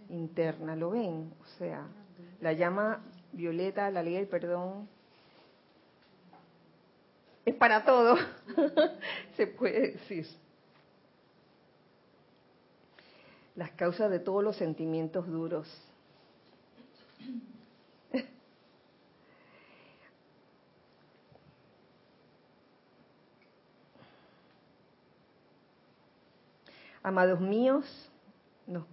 [0.10, 0.76] interna.
[0.76, 1.34] ¿Lo ven?
[1.42, 1.88] O sea,
[2.42, 4.88] la llama violeta, la ley del perdón,
[7.46, 8.16] es para todo.
[9.38, 10.28] Se puede decir.
[13.56, 15.68] Las causas de todos los sentimientos duros.
[27.06, 27.86] Amados míos,
[28.66, 28.86] nos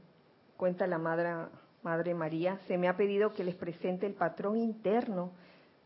[0.56, 1.30] cuenta la Madre,
[1.84, 5.30] Madre María, se me ha pedido que les presente el patrón interno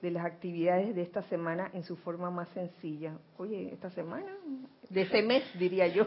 [0.01, 3.19] de las actividades de esta semana en su forma más sencilla.
[3.37, 4.35] Oye, esta semana,
[4.89, 6.07] de ese mes diría yo.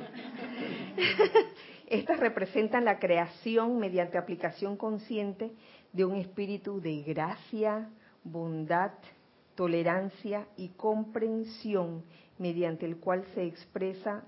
[1.87, 5.51] Estas representan la creación mediante aplicación consciente
[5.93, 7.91] de un espíritu de gracia,
[8.23, 8.93] bondad,
[9.53, 12.03] tolerancia y comprensión
[12.39, 14.23] mediante el cual se expresa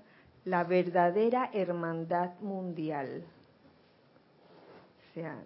[0.50, 3.22] la verdadera hermandad mundial.
[4.98, 5.40] O sea,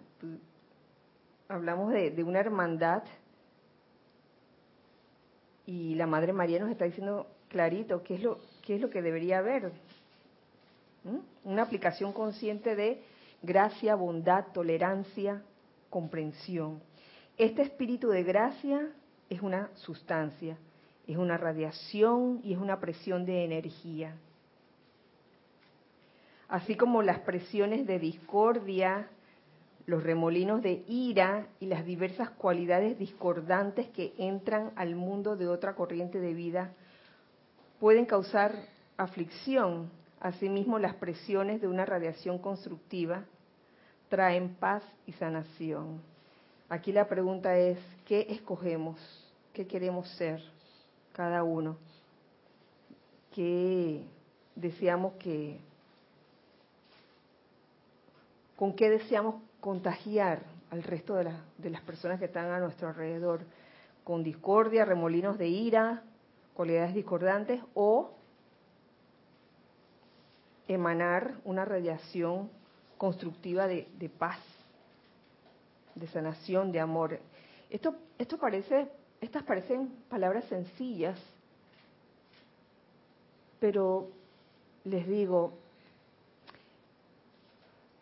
[1.47, 3.03] hablamos de, una hermandad
[5.67, 9.03] y la Madre María nos está diciendo clarito qué es lo, qué es lo que
[9.03, 9.71] debería haber.
[11.43, 12.99] Una aplicación consciente de
[13.43, 15.43] gracia, bondad, tolerancia,
[15.91, 16.81] comprensión.
[17.37, 18.89] Este espíritu de gracia
[19.29, 20.57] es una sustancia,
[21.05, 24.15] es una radiación y es una presión de energía
[26.47, 29.07] así como las presiones de discordia,
[29.85, 35.75] los remolinos de ira y las diversas cualidades discordantes que entran al mundo de otra
[35.75, 36.73] corriente de vida,
[37.79, 38.53] pueden causar
[38.97, 39.91] aflicción.
[40.19, 43.25] Asimismo, las presiones de una radiación constructiva
[44.09, 46.01] traen paz y sanación.
[46.69, 47.77] Aquí la pregunta es,
[48.07, 48.99] ¿qué escogemos?
[49.53, 50.41] ¿Qué queremos ser
[51.13, 51.77] cada uno?
[53.33, 54.03] ¿Qué
[54.55, 55.59] deseamos que
[58.55, 63.41] con qué deseamos contagiar al resto de, las personas que están a nuestro alrededor,
[64.03, 66.03] con discordia, remolinos de ira,
[66.53, 68.11] cualidades discordantes o
[70.67, 72.49] emanar una radiación
[72.97, 74.39] constructiva de, de, paz,
[75.95, 77.19] de sanación, de amor.
[77.69, 78.89] Esto, esto parece,
[79.21, 81.19] estas parecen palabras sencillas,
[83.59, 84.09] pero
[84.83, 85.53] les digo,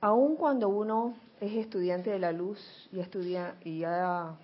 [0.04, 2.60] aun cuando uno es estudiante de la luz
[2.92, 4.36] y ha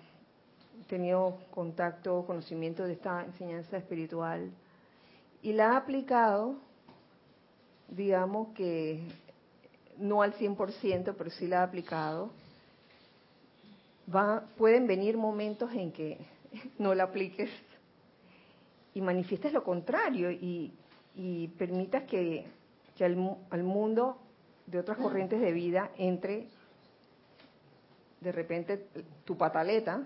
[0.88, 4.50] tenido contacto, conocimiento de esta enseñanza espiritual
[5.42, 6.54] y la ha aplicado,
[7.88, 9.02] digamos que
[9.98, 12.30] no al 100%, pero sí la ha aplicado,
[14.12, 16.16] va, pueden venir momentos en que
[16.78, 17.50] no la apliques
[18.94, 20.72] y manifiestes lo contrario y,
[21.58, 22.46] permitas que,
[22.98, 24.16] al mundo
[24.70, 26.46] de otras corrientes de vida entre
[28.20, 28.86] de repente
[29.24, 30.02] tu pataleta,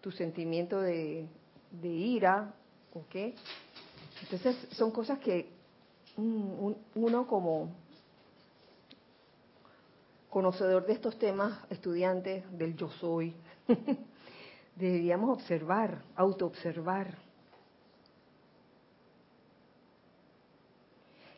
[0.00, 1.26] tu sentimiento de,
[1.82, 2.52] ira,
[2.92, 3.34] ¿ok?
[4.22, 5.48] Entonces son cosas que
[6.16, 7.70] uno como
[10.28, 13.34] conocedor de estos temas, estudiante del yo soy,
[14.76, 17.21] deberíamos observar, autoobservar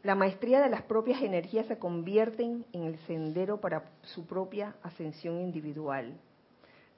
[0.04, 5.40] La maestría de las propias energías se convierten en el sendero para su propia ascensión
[5.40, 6.20] individual.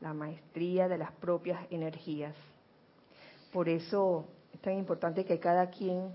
[0.00, 2.34] La maestría de las propias energías.
[3.52, 6.10] Por eso es tan importante que cada quien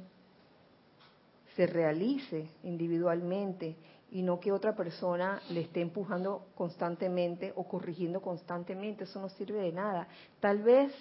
[1.55, 3.77] se realice individualmente
[4.11, 9.05] y no que otra persona le esté empujando constantemente o corrigiendo constantemente.
[9.05, 10.09] Eso no sirve de nada.
[10.41, 10.91] Tal vez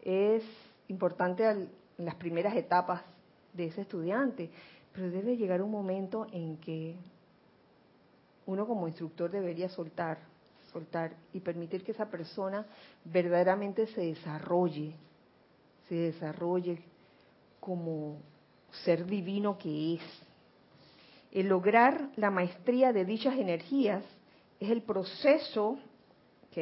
[0.00, 0.44] es
[0.86, 3.02] importante en las primeras etapas
[3.52, 4.50] de ese estudiante,
[4.94, 6.94] pero debe llegar un momento en que
[8.46, 10.18] uno como instructor debería soltar,
[10.72, 12.64] soltar y permitir que esa persona
[13.04, 14.94] verdaderamente se desarrolle,
[15.88, 16.82] se desarrolle
[17.58, 18.18] como
[18.84, 20.02] ser divino que es.
[21.32, 24.04] El lograr la maestría de dichas energías
[24.60, 25.70] es el proceso,
[26.50, 26.56] ¿ok?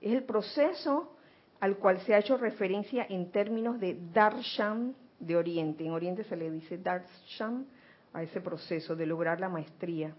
[0.00, 1.12] Es el proceso
[1.58, 5.84] al cual se ha hecho referencia en términos de darshan de Oriente.
[5.84, 7.66] En Oriente se le dice darshan
[8.12, 10.14] a ese proceso de lograr la maestría.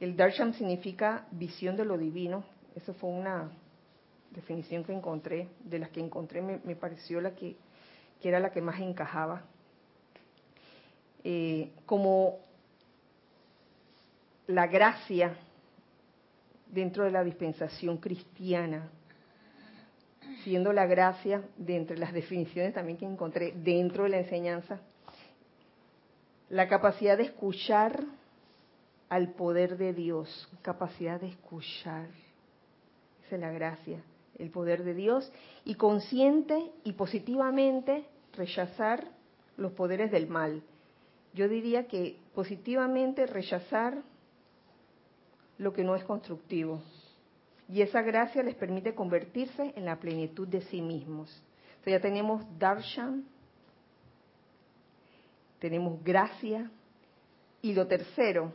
[0.00, 2.44] El darshan significa visión de lo divino.
[2.74, 3.50] Esa fue una
[4.30, 7.56] definición que encontré, de las que encontré me, pareció la que,
[8.20, 9.42] que, era la que más encajaba.
[11.24, 12.38] Eh, como
[14.48, 15.36] la gracia
[16.66, 18.90] dentro de la dispensación cristiana,
[20.42, 24.80] siendo la gracia de entre las definiciones también que encontré dentro de la enseñanza,
[26.48, 28.04] la capacidad de escuchar
[29.08, 32.08] al poder de Dios, capacidad de escuchar,
[33.26, 34.02] esa es la gracia,
[34.38, 35.30] el poder de Dios,
[35.64, 38.04] y consciente y positivamente
[38.36, 39.06] rechazar
[39.56, 40.62] los poderes del mal.
[41.34, 44.02] Yo diría que positivamente rechazar
[45.58, 46.82] lo que no es constructivo.
[47.72, 51.30] Y esa gracia les permite convertirse en la plenitud de sí mismos.
[51.70, 53.24] Entonces ya tenemos darshan,
[55.58, 56.70] tenemos gracia,
[57.62, 58.52] y lo tercero,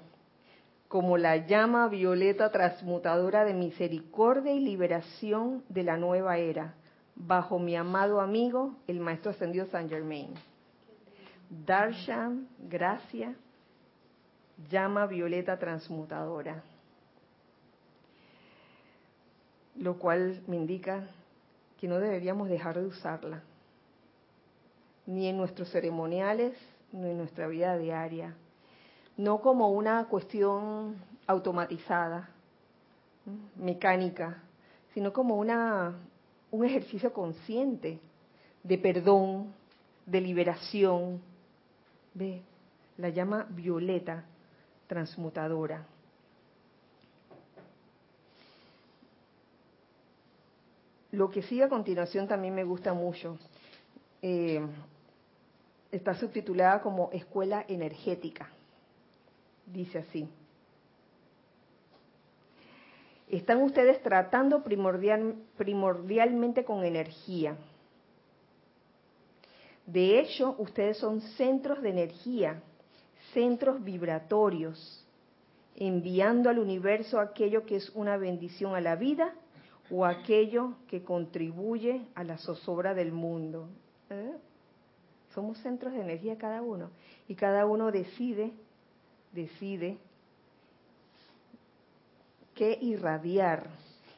[0.88, 6.76] como la llama violeta transmutadora de misericordia y liberación de la nueva era,
[7.15, 10.36] bajo mi amado amigo, el Maestro Ascendido San Germain.
[11.49, 13.34] Darshan, gracia,
[14.70, 16.61] llama violeta transmutadora.
[19.78, 21.07] Lo cual me indica
[21.80, 23.43] que no deberíamos dejar de usarla,
[25.05, 26.57] ni en nuestros ceremoniales,
[26.91, 28.36] ni en nuestra vida diaria
[29.17, 32.30] no como una cuestión automatizada,
[33.57, 34.41] mecánica,
[34.93, 35.95] sino como una,
[36.51, 37.99] un ejercicio consciente
[38.63, 39.53] de perdón,
[40.05, 41.19] de liberación,
[42.13, 42.41] de
[42.97, 44.23] la llama violeta
[44.86, 45.86] transmutadora.
[51.12, 53.38] Lo que sigue a continuación también me gusta mucho.
[54.22, 54.66] Eh,
[55.91, 58.51] está subtitulada como Escuela Energética
[59.68, 60.28] dice así.
[63.30, 67.58] Están ustedes tratando primordial, primordialmente con energía.
[69.86, 72.62] De hecho, ustedes son centros de energía,
[73.34, 75.05] centros vibratorios,
[75.76, 79.34] enviando al universo aquello que es una bendición a la vida
[79.89, 83.69] o aquello que contribuye a la zozobra del mundo.
[84.09, 84.33] ¿Eh?
[85.33, 86.89] Somos centros de energía cada uno
[87.27, 88.51] y cada uno decide
[89.31, 89.97] decide
[92.55, 93.69] qué irradiar.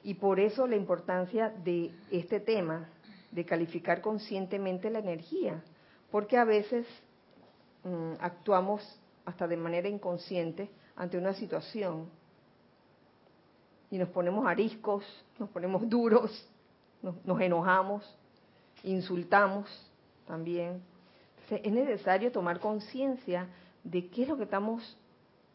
[0.03, 2.87] Y por eso la importancia de este tema,
[3.31, 5.61] de calificar conscientemente la energía,
[6.09, 6.87] porque a veces
[7.83, 8.81] mm, actuamos
[9.25, 12.09] hasta de manera inconsciente ante una situación
[13.91, 15.05] y nos ponemos ariscos,
[15.37, 16.47] nos ponemos duros,
[17.01, 18.17] nos enojamos,
[18.83, 19.67] insultamos
[20.27, 20.81] también.
[21.49, 23.47] es necesario tomar conciencia
[23.83, 24.97] de qué es lo que estamos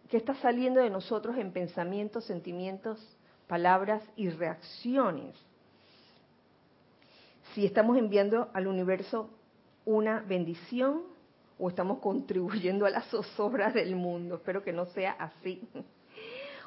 [0.09, 3.01] ¿Qué está saliendo de nosotros en pensamientos, sentimientos,
[3.47, 5.35] palabras y reacciones?
[7.55, 9.30] Si estamos enviando al universo
[9.85, 11.03] una bendición
[11.59, 14.37] o estamos contribuyendo a las zozobras del mundo.
[14.37, 15.62] Espero que no sea así.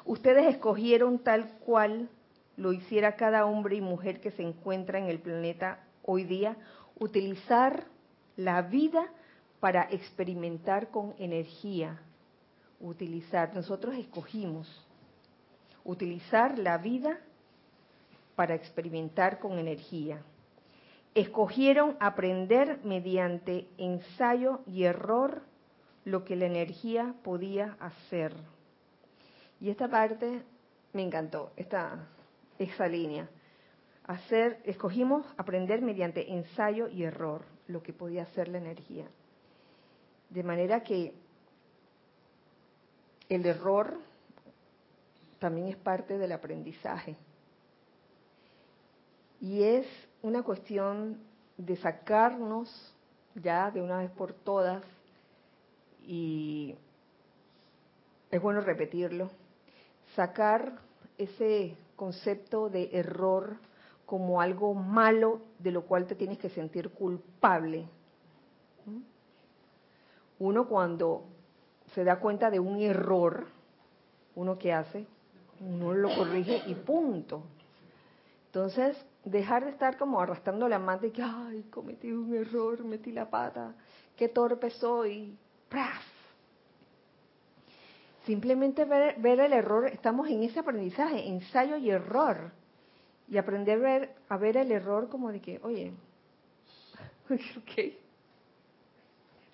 [0.08, 2.08] Ustedes escogieron tal cual
[2.56, 6.56] lo hiciera cada hombre y mujer que se encuentra en el planeta hoy día,
[6.98, 7.84] utilizar
[8.34, 9.12] la vida
[9.60, 12.00] para experimentar con energía,
[12.80, 14.66] utilizar, nosotros escogimos
[15.84, 17.18] utilizar la vida
[18.34, 20.22] para experimentar con energía.
[21.14, 25.42] Escogieron aprender mediante ensayo y error
[26.06, 28.32] lo que la energía podía hacer.
[29.60, 30.42] Y esta parte
[30.92, 32.06] me encantó, esta,
[32.58, 33.28] esa línea.
[34.06, 39.06] Hacer, escogimos aprender mediante ensayo y error lo que podía hacer la energía.
[40.30, 41.12] De manera que
[43.28, 43.98] el error
[45.38, 47.16] también es parte del aprendizaje.
[49.40, 49.86] Y es
[50.22, 51.18] una cuestión
[51.56, 52.94] de sacarnos
[53.34, 54.82] ya de una vez por todas,
[56.02, 56.74] y
[58.30, 59.30] es bueno repetirlo,
[60.18, 60.72] sacar
[61.16, 63.56] ese concepto de error
[64.04, 67.86] como algo malo de lo cual te tienes que sentir culpable.
[70.40, 71.22] Uno cuando
[71.94, 73.46] se da cuenta de un error,
[74.34, 75.06] uno que hace,
[75.60, 77.44] uno lo corrige y punto.
[78.46, 83.12] Entonces, dejar de estar como arrastrando la mano y que, ay, cometí un error, metí
[83.12, 83.72] la pata,
[84.16, 85.38] qué torpe soy,
[85.68, 86.17] ¡Praf!
[88.28, 92.52] Simplemente ver, ver el error, estamos en ese aprendizaje, ensayo y error.
[93.26, 95.94] Y aprender a ver, a ver el error como de que, oye,
[97.30, 97.94] ok,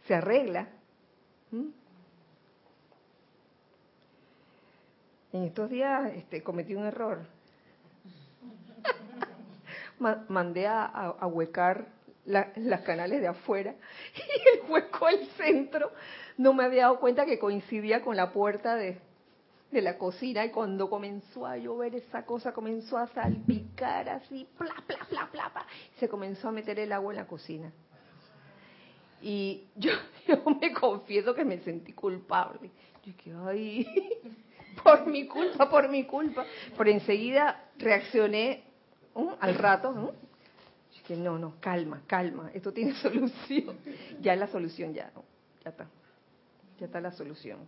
[0.08, 0.66] se arregla.
[1.52, 1.68] ¿Mm?
[5.34, 7.24] En estos días este, cometí un error.
[10.28, 11.86] Mandé a, a, huecar
[12.24, 13.72] las canales de afuera
[14.16, 15.92] y el hueco al centro
[16.36, 18.98] no me había dado cuenta que coincidía con la puerta de,
[19.70, 24.74] de la cocina y cuando comenzó a llover esa cosa comenzó a salpicar así, pla,
[24.86, 25.66] pla, pla, pla, pla,
[25.98, 27.72] se comenzó a meter el agua en la cocina.
[29.20, 29.92] Y yo,
[30.28, 32.70] yo me confieso que me sentí culpable.
[33.04, 33.86] Yo dije, ay,
[34.82, 36.44] por mi culpa, por mi culpa.
[36.76, 38.64] Pero enseguida reaccioné
[39.40, 40.14] al rato.
[40.92, 43.76] Dije, no, no, calma, calma, esto tiene solución.
[44.20, 45.10] Ya la solución, ya,
[45.64, 45.88] ya está.
[46.78, 47.58] Ya está la solución.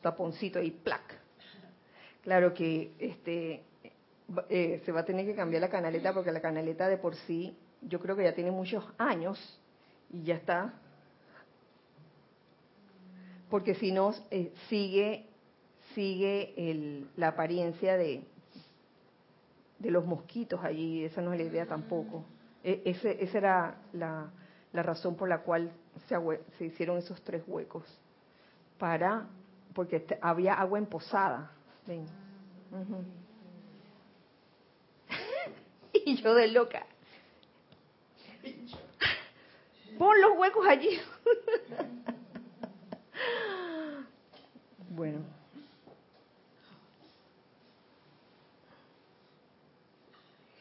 [0.00, 1.18] Taponcito y plac.
[2.22, 3.62] Claro que este
[4.48, 7.56] eh, se va a tener que cambiar la canaleta porque la canaleta de por sí,
[7.82, 9.38] yo creo que ya tiene muchos años
[10.10, 10.74] y ya está.
[13.48, 15.26] Porque si no, eh, sigue,
[15.94, 18.22] sigue el, la apariencia de,
[19.78, 22.24] de los mosquitos allí, esa no es la idea tampoco.
[22.62, 24.30] E, ese, esa era la,
[24.72, 25.70] la, razón por la cual
[26.08, 26.16] se,
[26.58, 27.84] se, hicieron esos tres huecos,
[28.78, 29.26] para
[29.74, 31.50] porque había agua emposada.
[31.86, 32.06] Ven.
[35.92, 36.84] y yo de loca,
[39.98, 40.90] Pon los huecos allí.
[44.90, 45.18] bueno.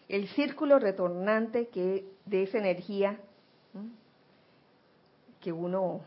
[0.09, 3.19] El círculo retornante que de esa energía
[5.39, 6.01] que uno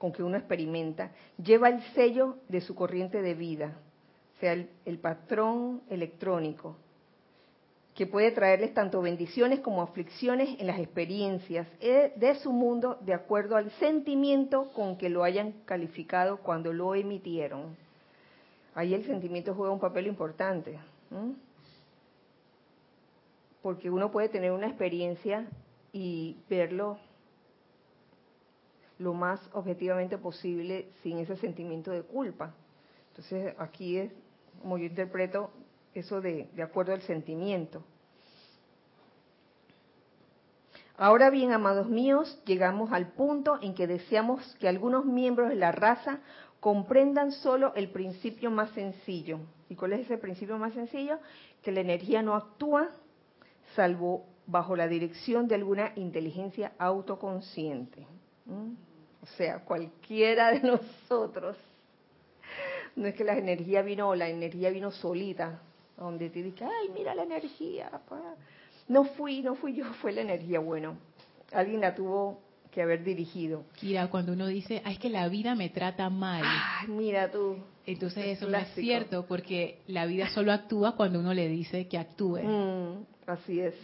[0.00, 3.76] con que uno experimenta lleva el sello de su corriente de vida,
[4.40, 6.74] sea el patrón electrónico,
[7.94, 13.12] que puede traerles tanto bendiciones como aflicciones en las experiencias eh, de su mundo de
[13.12, 17.76] acuerdo al sentimiento con que lo hayan calificado cuando lo emitieron.
[18.74, 20.78] Ahí el sentimiento juega un papel importante,
[23.60, 25.46] porque uno puede tener una experiencia
[25.92, 26.96] y verlo
[29.00, 32.54] lo más objetivamente posible sin ese sentimiento de culpa.
[33.08, 34.12] Entonces aquí es,
[34.60, 35.50] como yo interpreto,
[35.94, 37.82] eso de, de acuerdo al sentimiento.
[40.98, 45.72] Ahora bien, amados míos, llegamos al punto en que deseamos que algunos miembros de la
[45.72, 46.20] raza
[46.60, 49.40] comprendan solo el principio más sencillo.
[49.70, 51.18] ¿Y cuál es ese principio más sencillo?
[51.62, 52.90] Que la energía no actúa
[53.74, 58.06] salvo bajo la dirección de alguna inteligencia autoconsciente.
[59.22, 60.60] O sea, cualquiera de
[61.08, 61.56] nosotros.
[62.96, 65.60] No es que la energía vino la energía vino solita,
[65.96, 67.90] donde te dice, ay, mira la energía.
[68.88, 70.58] No fui, no fui yo, fue la energía.
[70.58, 70.96] Bueno,
[71.52, 72.40] alguien la tuvo
[72.70, 73.64] que haber dirigido.
[73.76, 76.42] Kira, cuando uno dice, ay, es que la vida me trata mal.
[76.44, 77.56] Ay, mira tú.
[77.86, 81.98] Entonces eso no es cierto, porque la vida solo actúa cuando uno le dice que
[81.98, 82.38] actúe.
[82.42, 83.74] Mm, así es.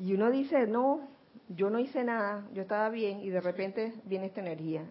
[0.00, 1.08] Y uno dice, no,
[1.50, 4.84] yo no hice nada, yo estaba bien, y de repente viene esta energía.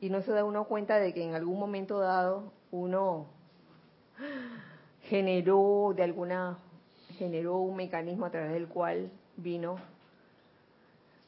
[0.00, 3.26] Y no se da uno cuenta de que en algún momento dado uno
[5.02, 6.58] generó de alguna
[7.18, 9.76] generó un mecanismo a través del cual vino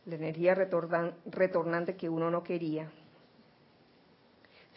[0.07, 2.91] la energía retornante que uno no quería.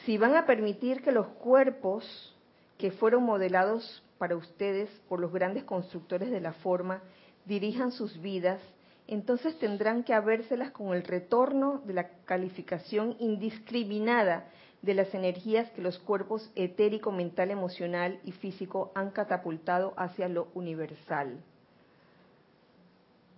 [0.06, 2.36] Si van a permitir que los cuerpos
[2.80, 7.04] que fueron modelados para ustedes por los grandes constructores de la forma
[7.46, 8.60] dirijan sus vidas,
[9.08, 14.48] entonces tendrán que habérselas con el retorno de la calificación indiscriminada
[14.82, 20.50] de las energías que los cuerpos etérico, mental, emocional y físico han catapultado hacia lo
[20.54, 21.42] universal.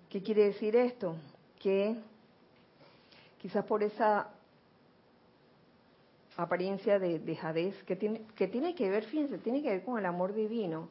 [0.10, 1.16] ¿Qué quiere decir esto?
[1.60, 1.96] Que
[3.40, 4.30] quizás por esa
[6.38, 10.06] apariencia de, de que tiene, que tiene que ver, fíjense, tiene que ver con el
[10.06, 10.90] amor divino.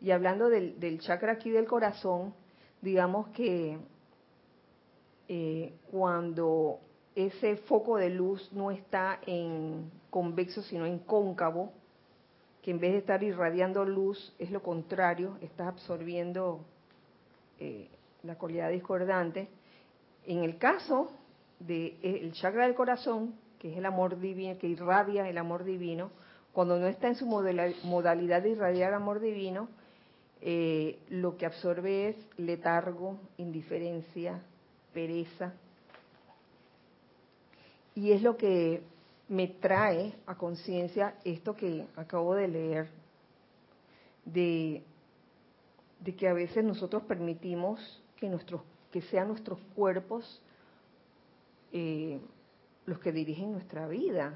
[0.00, 2.34] Y hablando del, del chakra aquí del corazón,
[2.82, 3.78] digamos que
[5.28, 6.80] eh, cuando
[7.14, 11.72] ese foco de luz no está en convexo, sino en cóncavo,
[12.62, 16.64] que en vez de estar irradiando luz, es lo contrario, está absorbiendo
[17.60, 17.88] eh,
[18.22, 19.48] la cualidad discordante.
[20.26, 21.10] En el caso
[21.60, 26.10] del de chakra del corazón, que es el amor divino, que irradia el amor divino,
[26.52, 29.68] cuando no está en su modalidad de irradiar amor divino,
[30.40, 34.42] eh, lo que absorbe es letargo, indiferencia,
[34.94, 35.52] pereza,
[37.94, 38.82] y es lo que
[39.28, 42.88] me trae a conciencia esto que acabo de leer,
[44.24, 44.82] de,
[46.00, 50.40] de que a veces nosotros permitimos que, nuestros, que sean nuestros cuerpos
[51.72, 52.20] eh,
[52.86, 54.34] los que dirigen nuestra vida.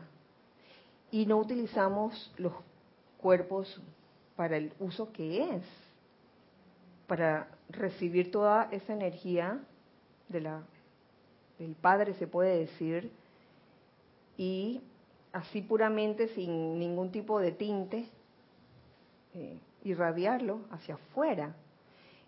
[1.10, 2.52] Y no utilizamos los
[3.18, 3.80] cuerpos
[4.36, 5.62] para el uso que es,
[7.06, 9.60] para recibir toda esa energía
[10.28, 10.62] de la,
[11.58, 13.10] del Padre, se puede decir,
[14.36, 14.80] y
[15.32, 18.06] así puramente, sin ningún tipo de tinte,
[19.34, 21.54] eh, irradiarlo hacia afuera.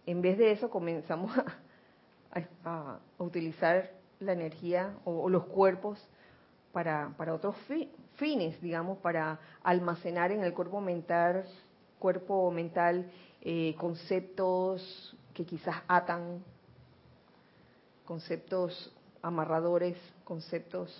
[0.06, 1.30] En vez de eso comenzamos
[2.64, 3.90] a, utilizar
[4.20, 5.98] la energía o, los cuerpos
[6.72, 7.56] para, para otros
[8.14, 11.44] fines, digamos, para almacenar en el cuerpo mental,
[11.98, 16.44] cuerpo mental eh, conceptos que quizás atan,
[18.10, 18.92] conceptos
[19.22, 20.90] amarradores, conceptos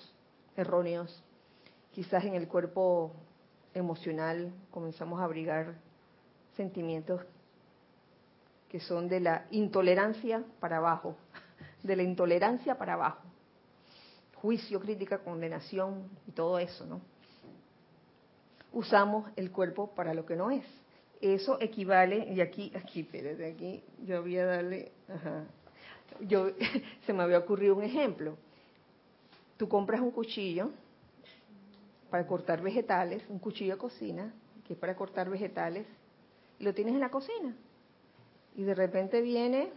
[0.57, 1.25] erróneos.
[1.91, 3.11] Quizás en el cuerpo
[3.75, 5.75] emocional comenzamos a abrigar
[6.57, 7.21] sentimientos
[8.69, 11.17] que son de la intolerancia para abajo,
[11.83, 13.23] de la intolerancia para abajo.
[14.37, 17.01] Juicio, crítica, condenación y todo eso, ¿no?
[18.73, 20.65] Usamos el cuerpo para lo que no es.
[21.21, 25.45] Eso equivale, y aquí, aquí, espérate, aquí, yo voy a darle, ajá,
[26.21, 26.51] yo,
[27.07, 28.37] se me había ocurrido un ejemplo
[29.61, 30.71] tú compras un cuchillo
[32.09, 34.33] para cortar vegetales, un cuchillo de cocina,
[34.67, 35.87] que es para cortar vegetales,
[36.59, 37.55] y lo tienes en la cocina.
[38.57, 39.71] Y de repente viene,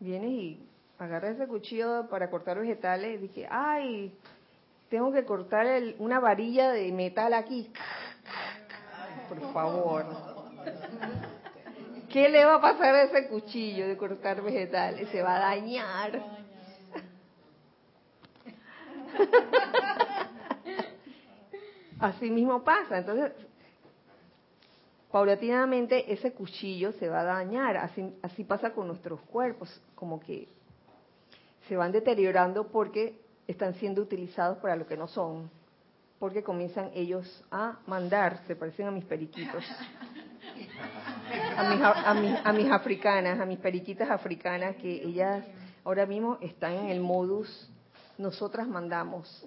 [0.00, 0.66] vienes y
[0.98, 4.16] agarras ese cuchillo para cortar vegetales y dije, ay,
[4.88, 5.66] tengo que cortar
[5.98, 7.70] una varilla de metal aquí.
[9.28, 10.06] Por favor.
[12.14, 15.08] ¿Qué le va a pasar a ese cuchillo de cortar vegetales?
[15.08, 16.22] Se va a dañar.
[21.98, 22.98] Así mismo pasa.
[22.98, 23.32] Entonces,
[25.10, 27.78] paulatinamente ese cuchillo se va a dañar.
[27.78, 30.46] Así, así pasa con nuestros cuerpos, como que
[31.66, 35.50] se van deteriorando porque están siendo utilizados para lo que no son.
[36.20, 39.64] Porque comienzan ellos a mandar, se parecen a mis periquitos.
[41.56, 45.44] A mis, a, mis, a mis africanas, a mis periquitas africanas, que ellas
[45.84, 47.70] ahora mismo están en el modus
[48.18, 49.44] nosotras mandamos.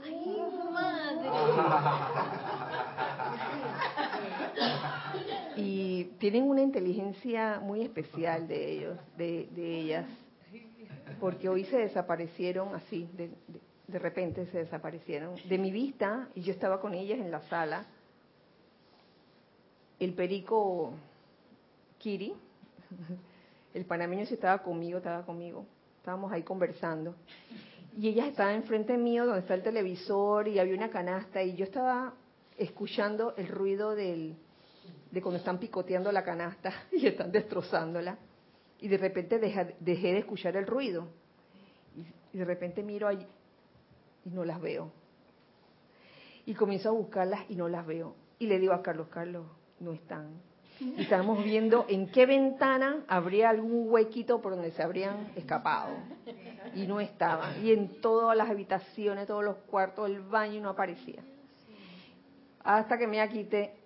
[5.56, 10.06] Y tienen una inteligencia muy especial de ellos, de, ellas,
[11.20, 13.32] porque hoy se desaparecieron así, de,
[13.88, 17.86] de repente se desaparecieron de mi vista y yo estaba con ellas en la sala.
[20.00, 20.94] El perico
[21.98, 22.34] Kiri,
[23.74, 25.66] el panameño si estaba conmigo, estaba conmigo,
[25.98, 27.16] estábamos ahí conversando.
[27.98, 31.66] Y ella estaba enfrente mío donde está el televisor y había una canasta y yo
[31.66, 32.14] estaba
[32.58, 34.36] escuchando el ruido de
[35.22, 38.18] cuando están picoteando la canasta y están destrozándola.
[38.80, 41.08] Y de repente dejé, de escuchar el ruido.
[42.34, 43.26] Y, de repente miro ahí
[44.26, 44.92] y no las veo.
[46.46, 48.16] Y comienzo a buscarlas y no las veo.
[48.38, 49.48] Y le digo a Carlos Carlos
[49.80, 50.47] no están
[50.80, 55.96] y estamos viendo en qué ventana habría algún huequito por donde se habrían escapado.
[56.76, 57.66] Y no estaban.
[57.66, 61.22] Y en todas las habitaciones, todos los cuartos, el baño no aparecía.
[62.64, 63.18] Hasta que me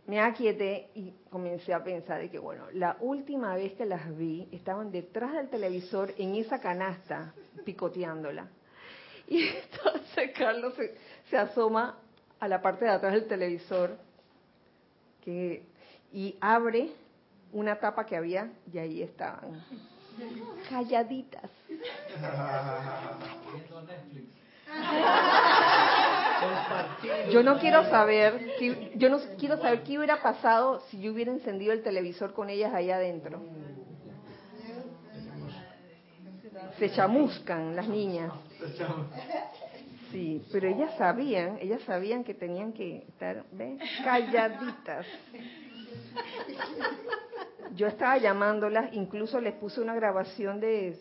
[0.07, 4.49] me aquieté y comencé a pensar de que, bueno, la última vez que las vi,
[4.51, 7.33] estaban detrás del televisor en esa canasta,
[7.63, 8.49] picoteándola.
[9.27, 10.97] Y entonces Carlos se,
[11.29, 11.99] se asoma
[12.39, 13.97] a la parte de atrás del televisor,
[15.23, 15.70] que
[16.11, 16.89] y abre
[17.51, 19.63] una tapa que había y ahí estaban.
[20.69, 21.49] Calladitas.
[27.31, 28.51] Yo no quiero saber,
[28.95, 32.73] yo no quiero saber qué hubiera pasado si yo hubiera encendido el televisor con ellas
[32.73, 33.41] ahí adentro.
[36.79, 38.31] Se chamuscan las niñas.
[40.11, 43.79] Sí, pero ellas sabían, ellas sabían que tenían que estar ¿ves?
[44.03, 45.05] calladitas.
[47.75, 50.99] Yo estaba llamándolas, incluso les puse una grabación de,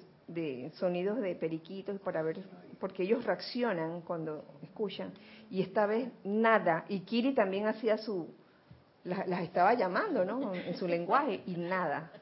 [0.75, 2.43] sonidos de periquitos para ver,
[2.79, 5.13] porque ellos reaccionan cuando escuchan.
[5.51, 6.85] Y esta vez nada.
[6.89, 8.29] Y Kiri también hacía su,
[9.05, 10.55] las, las estaba llamando, ¿no?
[10.55, 12.13] En su lenguaje y nada.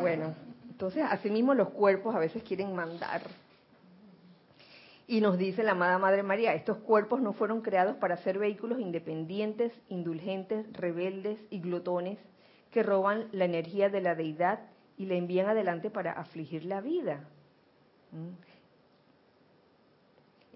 [0.00, 0.34] Bueno,
[0.68, 3.22] entonces asimismo los cuerpos a veces quieren mandar.
[5.10, 8.78] Y nos dice la amada Madre María, estos cuerpos no fueron creados para ser vehículos
[8.78, 12.18] independientes, indulgentes, rebeldes y glotones
[12.70, 14.60] que roban la energía de la deidad
[14.98, 17.26] y la envían adelante para afligir la vida.
[18.12, 18.36] ¿Mm?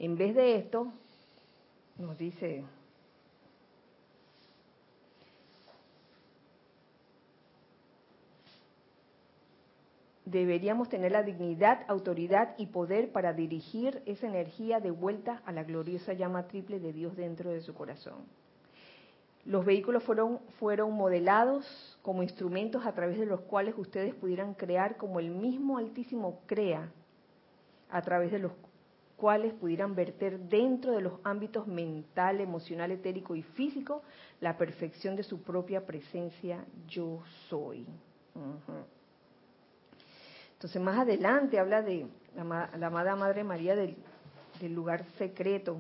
[0.05, 0.93] En vez de esto,
[1.97, 2.63] nos dice
[10.33, 15.63] deberíamos tener la dignidad, autoridad y poder para dirigir esa energía de vuelta a la
[15.63, 18.25] gloriosa llama triple de Dios dentro de su corazón.
[19.45, 24.97] Los vehículos fueron, fueron modelados como instrumentos a través de los cuales ustedes pudieran crear
[24.97, 26.91] como el mismo Altísimo crea,
[27.91, 28.53] a través de los
[29.17, 34.03] cuales pudieran verter dentro de los ámbitos mental, emocional, etérico y físico
[34.41, 37.87] la perfección de su propia presencia yo soy.
[40.63, 42.07] Entonces más adelante habla de
[42.37, 43.97] la, amada Madre María del,
[44.61, 45.79] del lugar secreto,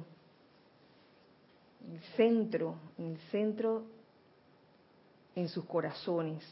[1.89, 3.85] el centro, el centro
[5.37, 6.43] en sus corazones.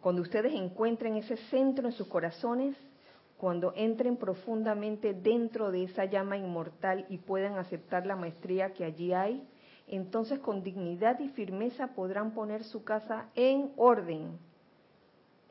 [0.00, 2.74] Cuando ustedes encuentren ese centro en sus corazones,
[3.36, 9.12] cuando entren profundamente dentro de esa llama inmortal y puedan aceptar la maestría que allí
[9.12, 9.46] hay,
[9.88, 14.38] entonces con dignidad y firmeza podrán poner su casa en orden,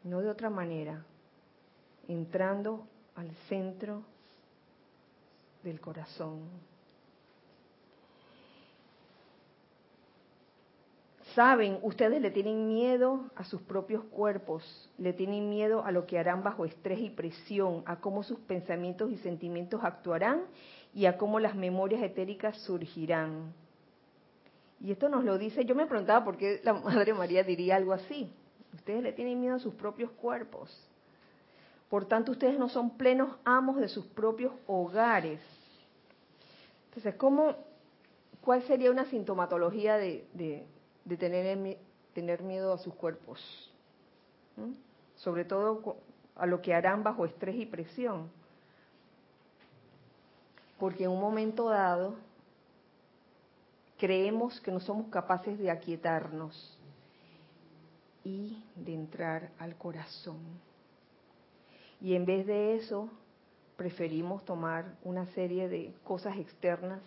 [0.03, 1.05] no de otra manera,
[2.07, 4.03] entrando al centro
[5.63, 6.41] del corazón.
[11.35, 14.63] Saben, ustedes le tienen miedo a sus propios cuerpos,
[14.97, 19.11] le tienen miedo a lo que harán bajo estrés y presión, a cómo sus pensamientos
[19.11, 20.45] y sentimientos actuarán
[20.95, 23.53] y a cómo las memorias etéricas surgirán.
[24.79, 27.93] Y esto nos lo dice, yo me preguntaba por qué la Madre María diría algo
[27.93, 28.31] así.
[28.73, 30.86] Ustedes le tienen miedo a sus propios cuerpos.
[31.89, 35.39] Por tanto, ustedes no son plenos amos de sus propios hogares.
[36.89, 37.55] Entonces, ¿cómo,
[38.41, 40.65] ¿cuál sería una sintomatología de,
[41.17, 43.71] tener, miedo a sus cuerpos?
[44.57, 44.73] ¿Mm?
[45.15, 45.97] Sobre todo
[46.35, 48.29] a lo que harán bajo estrés y presión.
[50.77, 52.15] Porque en un momento dado
[53.97, 56.77] creemos que no somos capaces de aquietarnos
[58.23, 60.37] y de entrar al corazón.
[62.01, 63.09] Y en vez de eso,
[63.75, 66.99] preferimos tomar una serie de cosas externas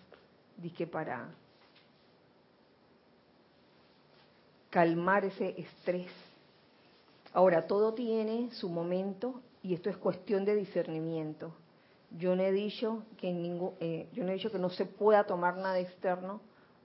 [0.69, 1.27] que para
[4.69, 6.11] calmar ese estrés.
[7.33, 11.53] Ahora, todo tiene su momento y esto es cuestión de discernimiento.
[12.17, 15.23] Yo no he dicho que, ningún, eh, yo no he dicho que no se pueda
[15.23, 16.41] tomar nada externo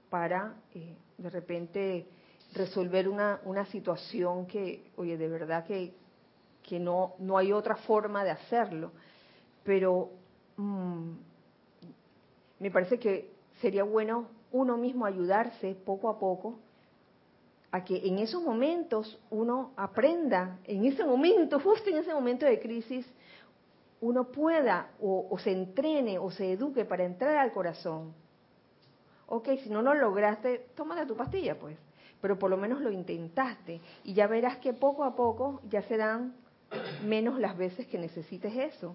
[0.09, 2.07] para eh, de repente
[2.55, 5.93] resolver una, una situación que, oye, de verdad que
[6.67, 8.91] que no, no hay otra forma de hacerlo.
[9.63, 10.11] Pero
[10.57, 11.13] mm,
[12.59, 16.59] me parece que sería bueno uno mismo ayudarse poco a poco
[17.71, 22.61] a que en esos momentos uno aprenda, en ese momento, justo en ese momento de
[22.61, 23.07] crisis,
[24.01, 28.15] uno pueda o, se entrene o se eduque para entrar al corazón.
[29.27, 31.77] Ok, si no lo lograste, tómate tu pastilla, pues.
[32.21, 35.97] Pero por lo menos lo intentaste y ya verás que poco a poco ya se
[35.97, 36.35] dan
[37.05, 38.95] menos las veces que necesites eso.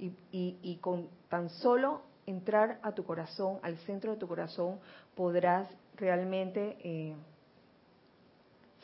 [0.00, 4.78] Y, con tan solo entrar a tu corazón, al centro de tu corazón,
[5.16, 7.14] podrás realmente eh,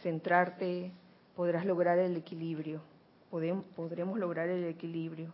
[0.03, 0.91] centrarte,
[1.37, 2.81] podrás lograr el equilibrio,
[3.31, 5.33] podremos lograr el equilibrio.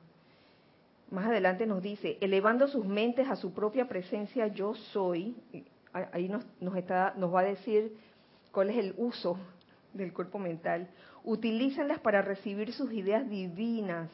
[1.11, 5.35] Más adelante nos dice, elevando sus mentes a su propia presencia, yo soy,
[5.93, 7.97] ahí nos, nos, está, nos va a decir
[8.53, 9.39] cuál es el uso
[9.93, 10.89] del cuerpo mental,
[11.25, 14.11] utilícenlas para recibir sus ideas divinas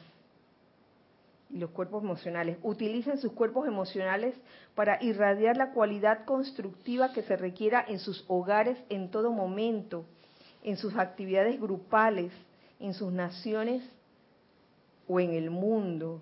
[1.51, 2.59] y los cuerpos emocionales.
[2.63, 4.35] Utilicen sus cuerpos emocionales
[4.75, 10.05] para irradiar la cualidad constructiva que se requiera en sus hogares en todo momento,
[10.63, 12.33] en sus actividades grupales,
[12.81, 13.83] en sus naciones
[15.07, 16.21] o en el mundo.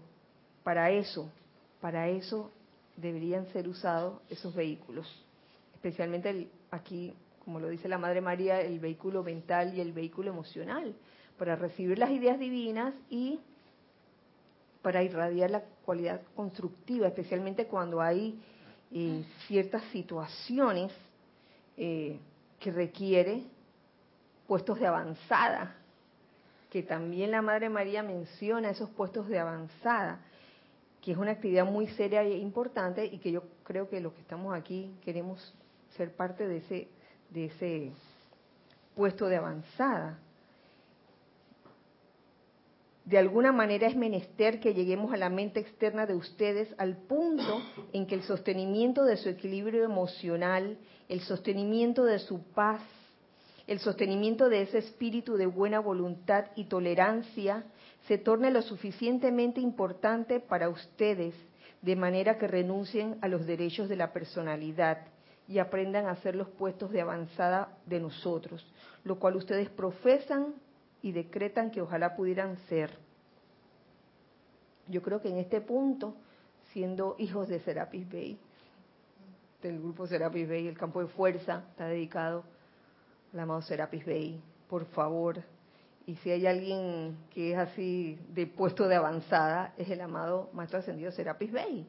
[0.63, 1.31] Para eso,
[1.81, 2.51] para eso
[2.97, 5.07] deberían ser usados esos vehículos,
[5.75, 7.15] especialmente aquí
[7.45, 10.95] como lo dice la Madre María, el vehículo mental y el vehículo emocional,
[11.39, 13.41] para recibir las ideas divinas y
[14.83, 18.39] para irradiar la cualidad constructiva, especialmente cuando hay
[18.93, 20.93] eh, ciertas situaciones
[21.77, 22.19] eh,
[22.61, 23.45] que requiere
[24.47, 25.77] puestos de avanzada,
[26.71, 30.21] que también la Madre María menciona esos puestos de avanzada,
[31.01, 34.21] que es una actividad muy seria e importante y que yo creo que los que
[34.23, 35.55] estamos aquí queremos
[35.97, 36.89] ser parte de ese
[37.31, 37.93] de ese
[38.95, 40.19] puesto de avanzada.
[43.05, 47.61] De alguna manera es menester que lleguemos a la mente externa de ustedes al punto
[47.93, 50.79] en que el sostenimiento de su equilibrio emocional,
[51.11, 52.81] el sostenimiento de su paz,
[53.67, 57.65] el sostenimiento de ese espíritu de buena voluntad y tolerancia
[58.09, 61.35] se torne lo suficientemente importante para ustedes
[61.83, 65.07] de manera que renuncien a los derechos de la personalidad
[65.47, 68.67] y aprendan a ser los puestos de avanzada de nosotros,
[69.05, 70.55] lo cual ustedes profesan
[71.03, 72.91] y decretan que ojalá pudieran ser.
[74.89, 76.15] Yo creo que en este punto,
[76.73, 78.39] siendo hijos de Serapis Bay,
[79.63, 82.45] del grupo Serapis Bay, el campo de fuerza está dedicado
[83.33, 84.41] al amado Serapis Bay.
[84.69, 85.43] Por favor,
[86.07, 90.79] y si hay alguien que es así de puesto de avanzada, es el amado Maestro
[90.79, 91.87] Ascendido Serapis Bey.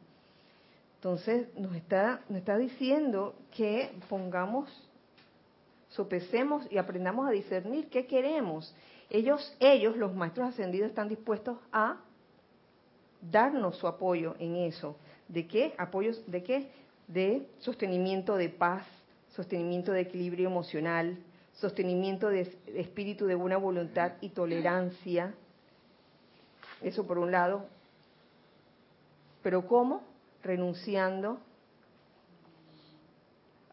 [1.05, 4.67] Entonces nos está, nos está diciendo que pongamos,
[5.89, 8.73] sopesemos y aprendamos a discernir qué queremos.
[9.11, 11.97] Ellos, ellos, los Maestros Ascendidos, están dispuestos a
[13.21, 14.95] darnos su apoyo en eso.
[15.27, 15.75] ¿De qué?
[15.77, 16.71] Apoyos de qué?
[17.07, 18.83] De sostenimiento de paz,
[19.35, 21.19] sostenimiento de equilibrio emocional,
[21.53, 25.35] sostenimiento de espíritu de buena voluntad y tolerancia.
[26.81, 27.67] Eso por un lado.
[29.43, 30.14] Pero ¿cómo?
[30.45, 31.39] Renunciando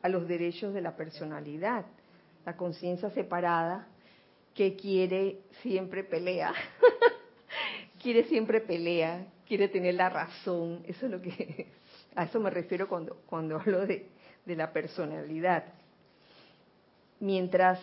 [0.03, 1.85] a los derechos de la personalidad.
[2.45, 3.87] La conciencia separada
[4.55, 6.53] que quiere siempre pelea.
[8.03, 10.83] quiere siempre pelea, quiere tener la razón.
[10.89, 11.69] Eso es lo que
[12.17, 14.09] a eso me refiero cuando cuando hablo de,
[14.45, 15.65] de la personalidad
[17.23, 17.79] mientras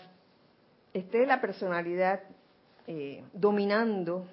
[0.93, 2.19] esté la personalidad
[2.87, 4.27] eh, dominando,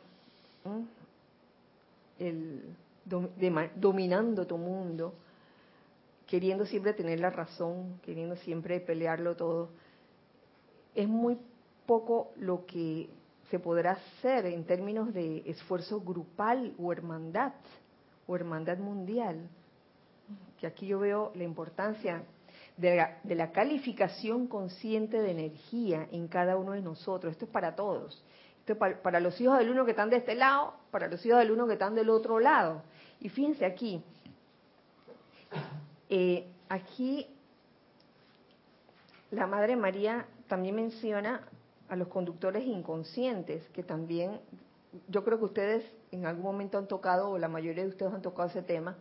[2.19, 2.63] el,
[3.07, 5.15] dominando tu mundo,
[6.27, 9.71] queriendo siempre tener la razón, queriendo siempre pelearlo todo,
[10.95, 11.39] es muy
[11.87, 13.09] poco lo que
[13.51, 17.53] se podrá hacer en términos de esfuerzo grupal o hermandad,
[18.27, 19.49] o hermandad mundial.
[20.59, 22.25] Que aquí yo veo la importancia
[22.77, 27.33] de la, calificación consciente de energía en cada uno de nosotros.
[27.33, 28.23] Esto es para todos.
[28.61, 31.39] Esto es para, los hijos del uno que están de este lado, para los hijos
[31.39, 32.83] del uno que están del otro lado.
[33.21, 34.03] Y fíjense aquí,
[36.09, 37.27] eh, aquí
[39.31, 41.49] la Madre María también menciona
[41.89, 44.41] a los conductores inconscientes, que también
[45.09, 48.23] yo creo que ustedes en algún momento han tocado, o la mayoría de ustedes han
[48.23, 48.97] tocado ese tema,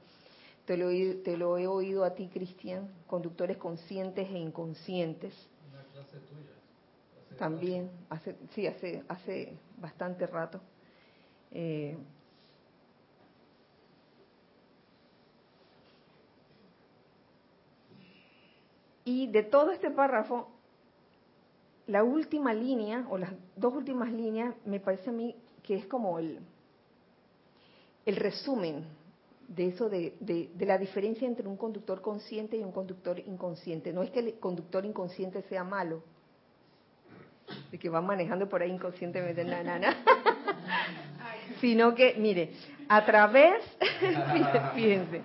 [0.66, 0.90] te lo,
[1.22, 5.34] te lo he oído a ti, Cristian, conductores conscientes e inconscientes.
[5.72, 7.38] Una clase tuya.
[7.38, 10.60] También, hace, sí, hace, hace bastante rato.
[11.52, 11.98] Eh,
[19.06, 20.50] y de todo este párrafo,
[21.88, 26.18] la última línea, o las dos últimas líneas, me parece a mí que es como
[26.18, 26.40] el,
[28.06, 28.84] el resumen
[29.48, 33.94] de eso de, de, la diferencia entre un conductor consciente y un conductor inconsciente.
[33.94, 36.02] No es que el conductor inconsciente sea malo,
[37.72, 39.96] de que va manejando por ahí inconscientemente, na, na, na.
[41.62, 42.54] sino que, mire,
[42.90, 43.64] a través,
[44.74, 45.22] fíjense,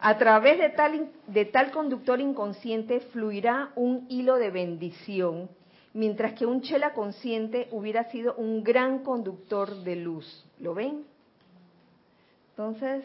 [0.00, 5.48] a través de tal, de tal conductor inconsciente fluirá un hilo de bendición,
[5.92, 10.46] mientras que un chela consciente hubiera sido un gran conductor de luz.
[10.60, 11.04] ¿Lo ven?
[12.50, 13.04] Entonces,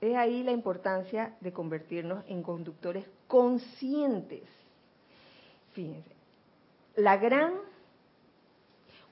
[0.00, 4.44] es ahí la importancia de convertirnos en conductores conscientes.
[5.72, 6.10] Fíjense,
[6.96, 7.54] la gran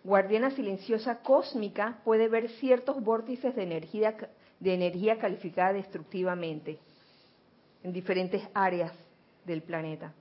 [0.03, 4.17] guardiana silenciosa cósmica puede ver ciertos vórtices de energía,
[4.65, 6.79] de energía calificada destructivamente
[7.83, 8.93] en diferentes áreas
[9.45, 10.13] del planeta.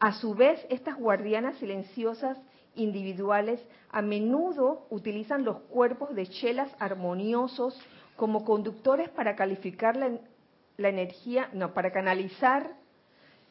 [0.00, 2.36] A su vez, estas guardianas silenciosas
[2.74, 3.60] individuales
[3.90, 7.80] a menudo utilizan los cuerpos de chelas armoniosos
[8.16, 12.76] como conductores para calificar la, energía, no, para canalizar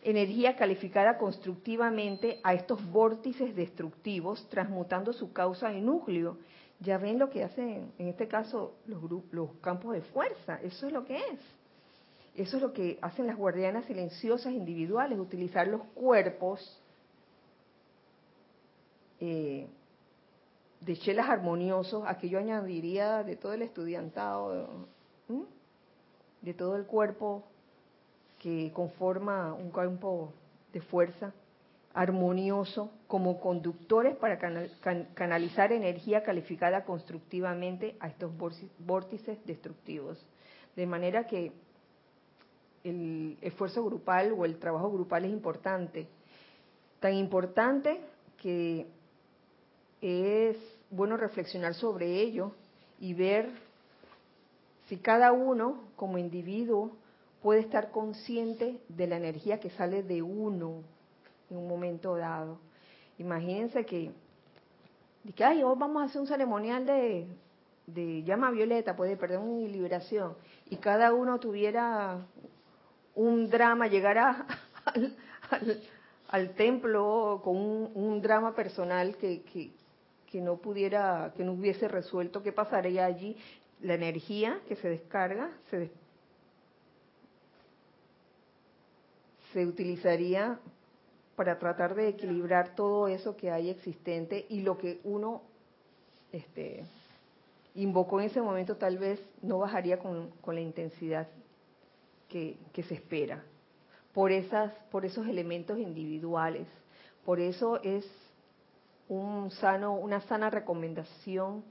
[0.03, 6.37] energía calificada constructivamente a estos vórtices destructivos, transmutando su causa en núcleo.
[6.79, 9.01] Ya ven lo que hacen, en este caso, los,
[9.31, 10.59] los campos de fuerza.
[10.61, 11.39] Eso es lo que es.
[12.35, 16.79] Eso es lo que hacen las guardianas silenciosas individuales, utilizar los cuerpos
[19.19, 19.67] eh,
[20.81, 24.85] de chelas armoniosos, aquí yo añadiría de todo el estudiantado,
[26.41, 27.43] de todo el cuerpo
[28.37, 30.31] que conforma un campo
[30.71, 31.33] de fuerza
[31.97, 34.37] armonioso como conductores para
[35.15, 38.31] canalizar energía calificada constructivamente a estos
[38.77, 40.23] vórtices destructivos.
[40.75, 41.51] De manera que
[42.83, 46.07] el esfuerzo grupal o el trabajo grupal es importante.
[46.99, 47.99] Tan importante
[48.39, 48.85] que
[49.99, 50.55] es
[50.91, 52.51] bueno reflexionar sobre ello
[52.99, 53.49] y ver
[54.85, 56.91] si cada uno como individuo
[57.41, 60.83] puede estar consciente de la energía que sale de uno
[61.49, 62.59] en un momento dado.
[63.17, 64.11] Imagínense que,
[65.35, 67.27] que ay, hoy vamos a hacer un ceremonial de,
[67.87, 70.35] de llama violeta, puede de perdón y liberación,
[70.69, 72.25] y cada uno tuviera
[73.15, 74.45] un drama, llegara
[76.29, 79.71] al, templo con un, drama personal que, que,
[80.29, 83.35] que, no pudiera, que no hubiese resuelto, ¿qué pasaría allí?
[83.81, 85.89] La energía que se descarga se,
[89.53, 90.59] se utilizaría
[91.37, 95.43] para tratar de equilibrar todo eso que hay existente y lo que uno
[96.31, 96.83] este,
[97.75, 101.27] invocó en ese momento tal vez no bajaría con, la intensidad
[102.27, 103.43] que, se espera.
[104.15, 106.67] Por, esas, por esos elementos individuales.
[107.23, 108.03] Por eso es
[109.07, 111.63] un sano, una sana recomendación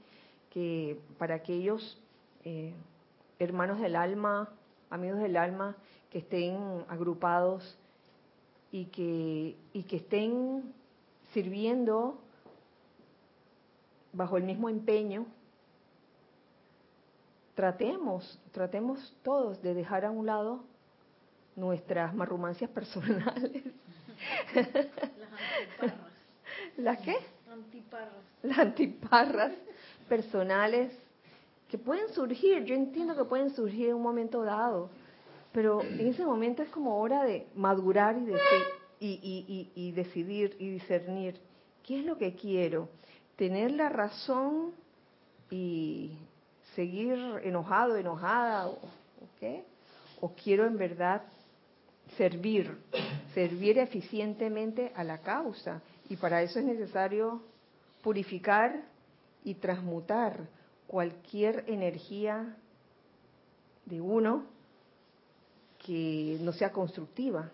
[0.49, 2.01] que para aquellos
[2.45, 2.73] eh,
[3.37, 4.49] hermanos del alma,
[4.89, 5.75] amigos del alma,
[6.09, 7.77] que estén agrupados
[8.71, 10.73] y que, y que estén
[11.33, 12.19] sirviendo
[14.13, 15.25] bajo el mismo empeño
[17.57, 20.63] tratemos, tratemos todos de dejar a un lado
[21.55, 23.63] nuestras marrumancias personales.
[26.77, 26.99] Las antiparras.
[27.03, 27.17] qué?
[27.51, 28.13] Antiparras.
[28.43, 29.51] Las antiparras
[30.07, 30.93] personales
[31.67, 34.91] que pueden surgir, yo entiendo que pueden surgir en un momento dado,
[35.51, 38.17] pero en ese momento es como hora de madurar
[38.99, 41.39] y, y, y decidir y discernir
[41.83, 42.89] qué es lo que quiero,
[43.35, 44.73] tener la razón
[45.49, 46.17] y
[46.75, 48.67] seguir enojado, enojada,
[50.19, 51.23] o quiero en verdad
[52.17, 52.77] servir,
[53.33, 55.81] servir eficientemente a la causa.
[56.09, 57.41] Y para eso es necesario
[58.01, 58.83] purificar
[59.43, 60.47] y transmutar
[60.87, 62.55] cualquier energía
[63.85, 64.45] de uno
[65.87, 67.49] que no sea constructiva,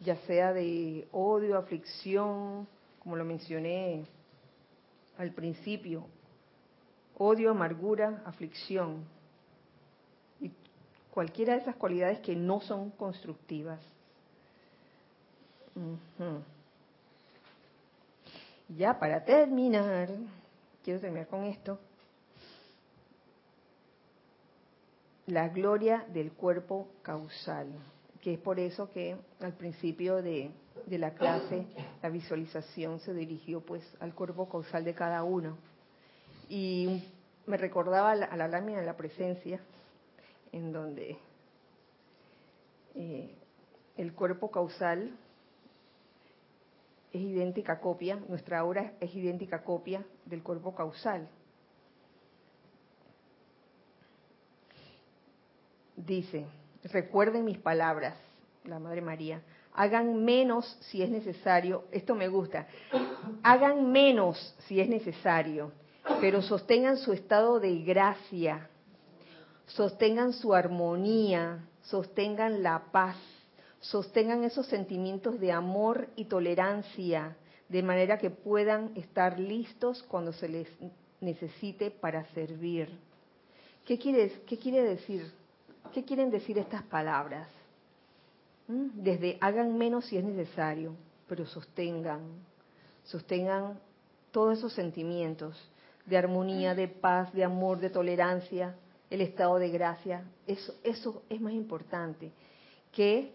[0.00, 2.68] ya sea de odio, aflicción,
[3.02, 4.04] como lo mencioné
[5.16, 6.04] al principio,
[7.16, 9.04] odio, amargura, aflicción
[10.38, 10.50] y
[11.10, 13.80] cualquiera de esas cualidades que no son constructivas.
[18.68, 20.10] Ya para terminar,
[20.84, 21.78] quiero terminar con esto.
[25.26, 27.68] La gloria del cuerpo causal,
[28.20, 30.50] que es por eso que al principio de,
[30.86, 31.66] de la clase
[32.02, 35.56] la visualización se dirigió pues al cuerpo causal de cada uno
[36.48, 37.04] y
[37.46, 39.60] me recordaba a la, lámina de la presencia,
[40.52, 41.16] en donde
[42.94, 43.34] eh,
[43.96, 45.16] el cuerpo causal
[47.12, 51.28] es idéntica copia, nuestra aura es idéntica copia del cuerpo causal.
[56.06, 56.46] Dice,
[56.84, 58.14] recuerden mis palabras,
[58.64, 59.42] la Madre María,
[59.74, 62.66] hagan menos si es necesario, esto me gusta,
[63.42, 65.72] hagan menos si es necesario
[66.20, 68.68] pero sostengan su estado de gracia,
[69.66, 73.16] sostengan su armonía, sostengan la paz,
[73.80, 77.36] sostengan esos sentimientos de amor y tolerancia,
[77.68, 80.68] de manera que puedan estar listos cuando se les
[81.20, 82.88] necesite para servir.
[83.84, 85.32] ¿Qué quiere, qué quiere decir?
[85.92, 87.48] ¿Qué quieren decir estas palabras?
[88.68, 89.02] ¿Mm?
[89.02, 90.94] Desde hagan menos si es necesario,
[91.26, 92.20] pero sostengan,
[93.04, 93.80] sostengan
[94.30, 95.56] todos esos sentimientos
[96.06, 98.76] de armonía, de paz, de amor, de tolerancia,
[99.10, 100.24] el estado de gracia.
[100.46, 102.32] Eso, eso es más importante
[102.92, 103.32] que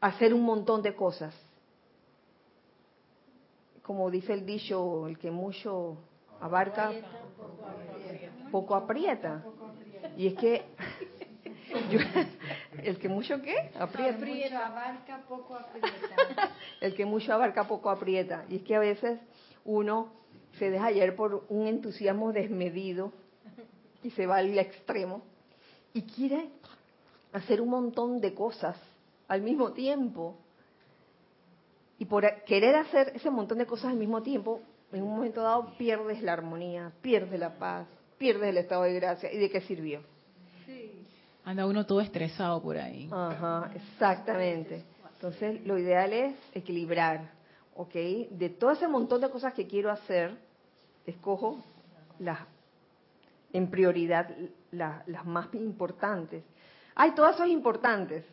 [0.00, 1.34] hacer un montón de cosas.
[3.82, 5.96] Como dice el dicho, el que mucho
[6.40, 6.92] abarca,
[8.50, 9.42] poco aprieta.
[10.16, 10.64] Y es que
[12.82, 14.66] el que mucho qué aprieta.
[14.66, 16.50] abarca, poco aprieta.
[16.80, 18.44] el que mucho abarca poco aprieta.
[18.48, 19.20] Y es que a veces
[19.64, 20.12] uno
[20.58, 23.12] se deja ayer por un entusiasmo desmedido
[24.02, 25.22] y se va al extremo
[25.92, 26.50] y quiere
[27.32, 28.76] hacer un montón de cosas
[29.28, 30.36] al mismo tiempo.
[31.98, 34.60] Y por querer hacer ese montón de cosas al mismo tiempo,
[34.92, 37.86] en un momento dado pierdes la armonía, pierdes la paz,
[38.16, 39.32] pierdes el estado de gracia.
[39.32, 40.00] ¿Y de qué sirvió?
[41.48, 43.08] Anda uno todo estresado por ahí.
[43.10, 44.84] Ajá, exactamente.
[45.14, 47.30] Entonces, lo ideal es equilibrar,
[47.74, 47.94] ¿ok?
[48.32, 50.36] De todo ese montón de cosas que quiero hacer,
[51.06, 51.64] escojo
[52.18, 52.40] las,
[53.54, 54.28] en prioridad
[54.72, 56.44] las más importantes.
[56.94, 58.26] Ay, todas son importantes.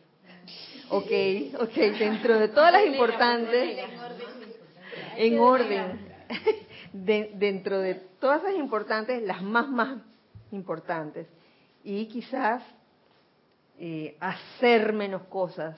[0.90, 1.10] Ok,
[1.58, 3.78] ok, dentro de todas las importantes,
[5.16, 6.00] en orden,
[6.92, 10.00] dentro de todas las importantes, las más, más
[10.50, 11.26] importantes.
[11.82, 12.62] Y quizás
[13.78, 15.76] eh, hacer menos cosas,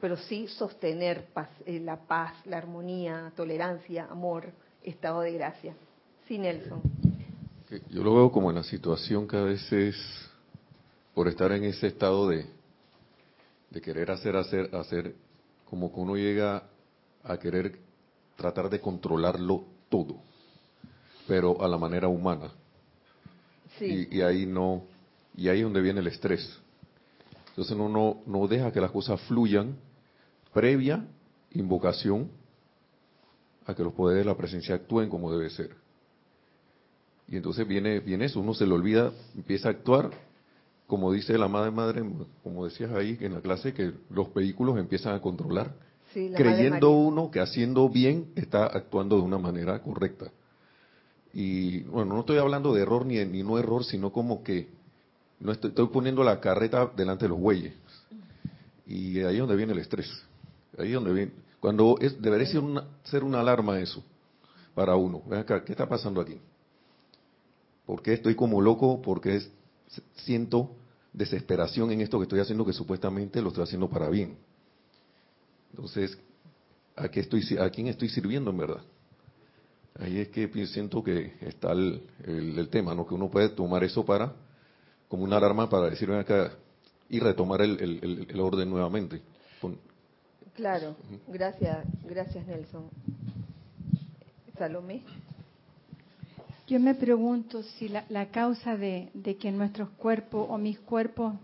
[0.00, 1.28] pero sí sostener
[1.64, 4.50] eh, la paz, la armonía, tolerancia, amor,
[4.82, 5.74] estado de gracia.
[6.26, 6.82] Sí, Nelson.
[7.88, 9.96] Yo lo veo como en la situación que a veces,
[11.14, 12.46] por estar en ese estado de,
[13.70, 15.14] de querer hacer, hacer, hacer,
[15.64, 16.64] como que uno llega
[17.22, 17.78] a querer
[18.36, 20.16] tratar de controlarlo todo,
[21.28, 22.50] pero a la manera humana.
[23.78, 24.08] Sí.
[24.10, 24.82] Y, y ahí no,
[25.36, 26.61] y ahí es donde viene el estrés.
[27.52, 29.76] Entonces uno no, no deja que las cosas fluyan
[30.54, 31.06] previa
[31.52, 32.30] invocación
[33.66, 35.76] a que los poderes de la presencia actúen como debe ser.
[37.28, 40.10] Y entonces viene, viene eso, uno se le olvida, empieza a actuar,
[40.86, 42.02] como dice la madre madre,
[42.42, 45.74] como decías ahí en la clase, que los vehículos empiezan a controlar,
[46.14, 50.30] Sí, creyendo uno que haciendo bien está actuando de una manera correcta.
[51.32, 54.68] Y bueno, no estoy hablando de error ni, ni no error, sino como que
[55.42, 57.74] no estoy, estoy poniendo la carreta delante de los bueyes.
[58.86, 60.08] Y ahí es donde viene el estrés.
[60.78, 61.32] Ahí es donde viene.
[61.60, 64.02] Cuando es, debería ser una, ser una alarma eso
[64.74, 65.22] para uno.
[65.32, 66.38] Acá, ¿qué está pasando aquí?
[67.86, 69.00] ¿Por qué estoy como loco?
[69.02, 69.50] Porque es-
[70.16, 70.70] siento
[71.12, 74.36] desesperación en esto que estoy haciendo que supuestamente lo estoy haciendo para bien.
[75.70, 76.18] Entonces,
[76.96, 78.82] ¿a, qué estoy, ¿a quién estoy sirviendo en verdad?
[79.98, 83.06] Ahí es que siento que está el- el tema, ¿no?
[83.06, 84.32] Que uno puede tomar eso para,
[85.12, 86.52] como una alarma para decir, ven acá,
[87.10, 89.20] y retomar el, el- orden nuevamente.
[89.60, 89.76] Pon-
[90.54, 90.96] Claro,
[91.28, 92.88] gracias, gracias Nelson.
[94.56, 95.02] Salomé.
[96.66, 101.34] Yo me pregunto si la, la causa de, de que nuestros cuerpos o mis cuerpos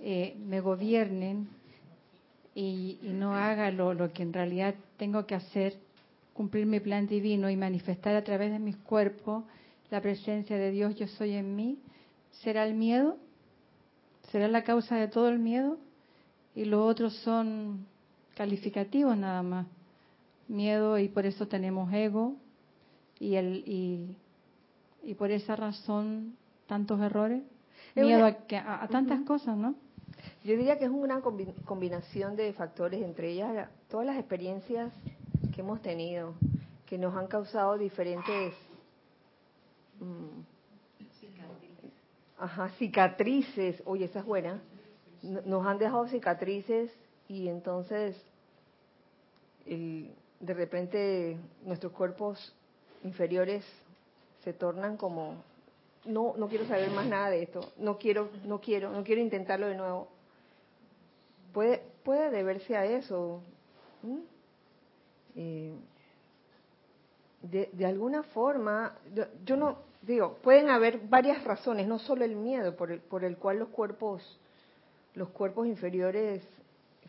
[0.00, 1.48] eh, me gobiernen
[2.54, 5.76] y, y no haga lo, lo que en realidad tengo que hacer,
[6.32, 9.44] cumplir mi plan divino y manifestar a través de mis cuerpos
[9.90, 11.76] la presencia de Dios yo soy en mí,
[12.42, 13.16] ¿será el miedo?
[14.30, 15.78] ¿Será la causa de todo el miedo?
[16.54, 17.86] Y los otros son
[18.34, 19.66] calificativos nada más.
[20.48, 22.34] Miedo y por eso tenemos ego
[23.18, 24.16] y el y,
[25.02, 27.42] y por esa razón tantos errores.
[27.94, 29.74] Es Miedo a, que- a- a tantas cosas, ¿no?
[30.44, 34.92] Yo diría que es una combi- combinación de factores, entre ellas la- todas las experiencias
[35.54, 36.34] que hemos tenido,
[36.86, 38.54] que nos han causado diferentes
[40.00, 40.40] mm,
[42.42, 43.80] ajá, cicatrices.
[43.86, 44.60] Oye, esa es buena.
[45.22, 46.90] Nos han dejado cicatrices
[47.28, 48.20] y entonces
[49.64, 52.52] de repente nuestros cuerpos
[53.04, 53.64] inferiores
[54.42, 55.36] se tornan como
[56.04, 59.68] no no quiero saber más nada de esto no quiero no quiero no quiero intentarlo
[59.68, 60.08] de nuevo
[61.52, 63.40] puede puede deberse a eso
[64.02, 64.22] ¿m?
[65.36, 65.76] Eh,
[67.42, 72.36] de, de alguna forma yo, yo no digo pueden haber varias razones no solo el
[72.36, 74.22] miedo por el por el cual los cuerpos
[75.14, 76.42] los cuerpos inferiores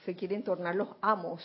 [0.06, 1.42] se quieren tornar los amos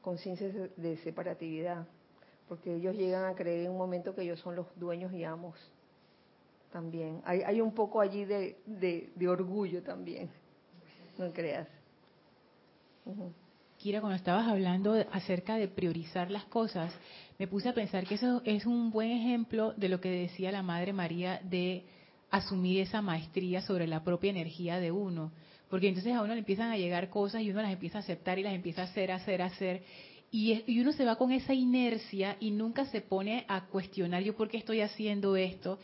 [0.00, 1.86] conciencias de- separatividad,
[2.48, 5.54] porque ellos llegan a creer en un momento que ellos son los dueños y amos
[6.72, 7.20] también.
[7.26, 10.30] Hay, hay un poco allí de, de, orgullo también,
[11.18, 11.68] no creas.
[13.04, 13.32] Ujú.
[13.78, 16.92] Kira, cuando estabas hablando acerca de priorizar las cosas,
[17.38, 20.64] me puse a pensar que eso es un buen ejemplo de lo que decía la
[20.64, 21.84] Madre María de
[22.28, 25.30] asumir esa maestría sobre la propia energía de uno.
[25.70, 28.40] Porque entonces a uno le empiezan a llegar cosas y uno las empieza a aceptar
[28.40, 29.84] y las empieza a hacer, hacer, hacer.
[30.32, 34.34] Y, y uno se va con esa inercia y nunca se pone a cuestionar yo
[34.34, 35.78] por qué estoy haciendo esto,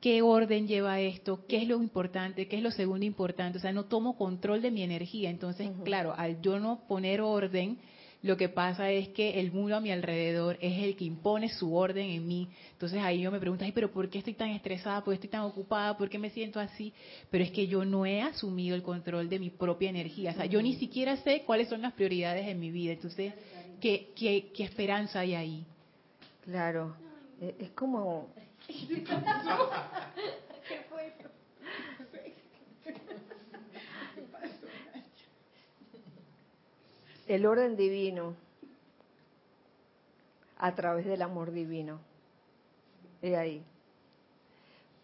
[0.00, 3.58] qué orden lleva esto, qué es lo importante, qué es lo segundo importante.
[3.58, 5.30] O sea, no tomo control de mi energía.
[5.30, 7.78] Entonces, claro, al yo no poner orden,
[8.22, 11.74] lo que pasa es que el mundo a mi alrededor es el que impone su
[11.74, 12.48] orden en mí.
[12.72, 15.02] Entonces ahí yo me pregunto, ay, pero ¿por qué estoy tan estresada?
[15.02, 15.96] ¿Por qué estoy tan ocupada?
[15.96, 16.92] ¿Por qué me siento así?
[17.30, 20.32] Pero es que yo no he asumido el control de mi propia energía.
[20.32, 22.92] O sea, yo ni siquiera sé cuáles son las prioridades en mi vida.
[22.92, 23.32] Entonces,
[23.80, 25.64] ¿qué, qué, qué esperanza hay ahí?
[26.44, 26.94] Claro,
[27.40, 28.28] Eh, es como...
[37.26, 38.34] El orden divino
[40.58, 42.00] a través del amor divino.
[43.22, 43.62] He ahí.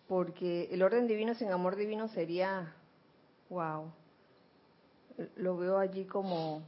[0.08, 2.74] Porque el orden divino sin amor divino sería,
[3.48, 3.90] wow,
[5.36, 6.62] lo veo allí como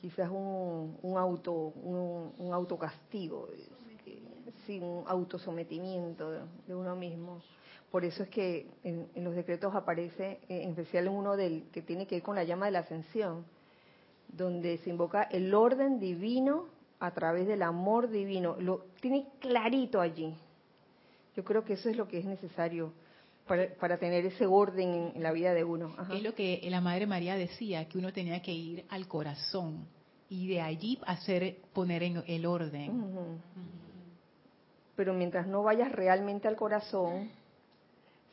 [0.00, 3.48] quizás un, un auto un, un autocastigo
[4.66, 7.42] sin un autosometimiento de, de uno mismo
[7.90, 11.82] por eso es que en, en los decretos aparece eh, en especial uno del que
[11.82, 13.44] tiene que ver con la llama de la ascensión
[14.28, 16.66] donde se invoca el orden divino
[17.00, 20.34] a través del amor divino lo tiene clarito allí
[21.36, 22.92] yo creo que eso es lo que es necesario
[23.46, 26.14] para, para tener ese orden en, en la vida de uno Ajá.
[26.14, 29.86] Es lo que la Madre María decía, que uno tenía que ir al corazón
[30.28, 32.90] y de allí hacer poner en el orden.
[32.90, 33.38] Ujú.
[34.96, 37.30] Pero mientras no vayas realmente al corazón,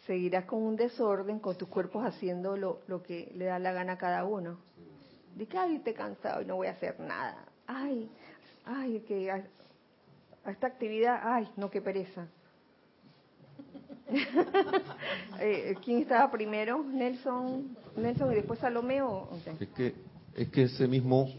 [0.06, 3.98] seguirás con un desorden, con tus cuerpos haciendo lo, que le da la gana a
[3.98, 4.58] cada uno.
[5.36, 7.46] De que, ay, estoy cansado y no voy a hacer nada.
[7.68, 8.10] Ay,
[8.66, 9.44] ay, que a,
[10.48, 12.28] esta actividad, ay, no, qué pereza.
[15.42, 16.84] Eh, ¿Quién estaba primero?
[16.84, 19.62] Nelson, Nelson y después Salomé o ok.
[19.62, 19.96] Es que,
[20.36, 21.30] es que ese mismo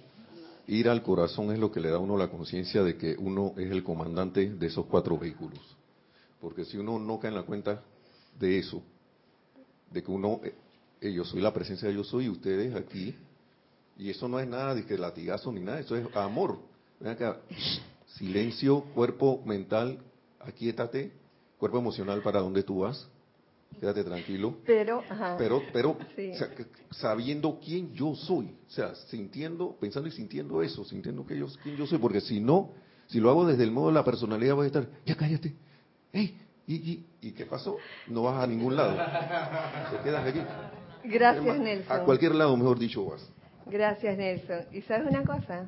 [0.77, 3.55] ir al corazón es lo que le da a uno la conciencia de que uno
[3.57, 5.59] es el comandante de esos cuatro vehículos.
[6.41, 7.83] Porque si uno no cae en la cuenta
[8.39, 8.83] de eso,
[9.91, 10.55] de que uno, eh,
[11.01, 13.17] eh, yo soy la presencia de yo soy y ustedes aquí,
[13.99, 16.59] y eso no es nada de que latigazo ni nada, eso es amor.
[17.01, 17.41] Ven acá,
[18.19, 19.99] silencio, cuerpo mental,
[20.39, 21.13] aquíétate,
[21.59, 23.09] cuerpo emocional para dónde tú vas,
[23.79, 24.57] quédate tranquilo.
[24.67, 25.37] Pero, ajá.
[25.39, 26.33] Pero, pero Sí.
[26.33, 31.25] o sea, que- sabiendo quién yo soy, o sea, sintiendo, pensando y sintiendo eso, sintiendo
[31.27, 32.73] que yo, quién yo soy, porque si no,
[33.09, 35.55] si lo hago desde el modo de la personalidad, voy a estar, ya cállate,
[36.13, 37.77] hey, y, y, ¿y qué pasó?
[38.09, 38.97] No vas a ningún lado,
[39.91, 40.41] te quedas aquí.
[41.05, 41.97] Gracias, Nelson.
[42.01, 43.27] A cualquier lado, mejor dicho, vas.
[43.67, 44.65] Gracias, Nelson.
[44.73, 45.67] ¿Y sabes una cosa?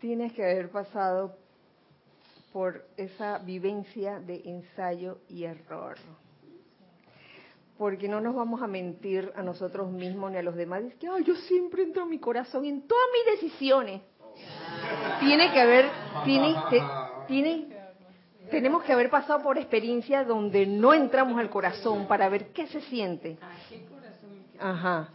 [0.00, 1.36] Tienes que haber pasado
[2.52, 5.96] por esa vivencia de ensayo y error.
[7.78, 10.82] Porque no nos vamos a mentir a nosotros mismos ni a los demás.
[10.82, 14.02] Es que "Ay, yo siempre entro en mi corazón en todas mis decisiones.
[15.20, 15.86] Tiene que haber,
[16.24, 16.82] tiene, te-
[17.26, 17.68] tiene,
[18.50, 22.80] tenemos que haber pasado por experiencias donde no entramos al corazón para ver qué se
[22.82, 23.38] siente.
[24.58, 25.08] Ajá.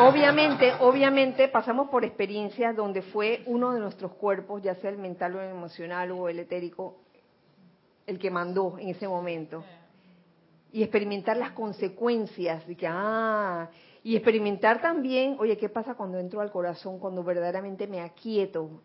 [0.00, 5.36] Obviamente, obviamente pasamos por experiencias donde fue uno de nuestros cuerpos, ya sea el mental
[5.36, 6.98] o el emocional o el etérico,
[8.06, 9.64] el que mandó en ese momento.
[10.72, 13.68] Y experimentar las consecuencias de que, ah,
[14.02, 18.82] y experimentar también, oye, ¿qué pasa cuando entro al corazón, cuando verdaderamente me aquieto?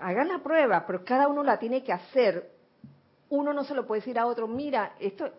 [0.00, 2.50] Hagan la prueba, pero cada uno la tiene que hacer.
[3.28, 5.30] Uno no se lo puede decir a otro, mira, esto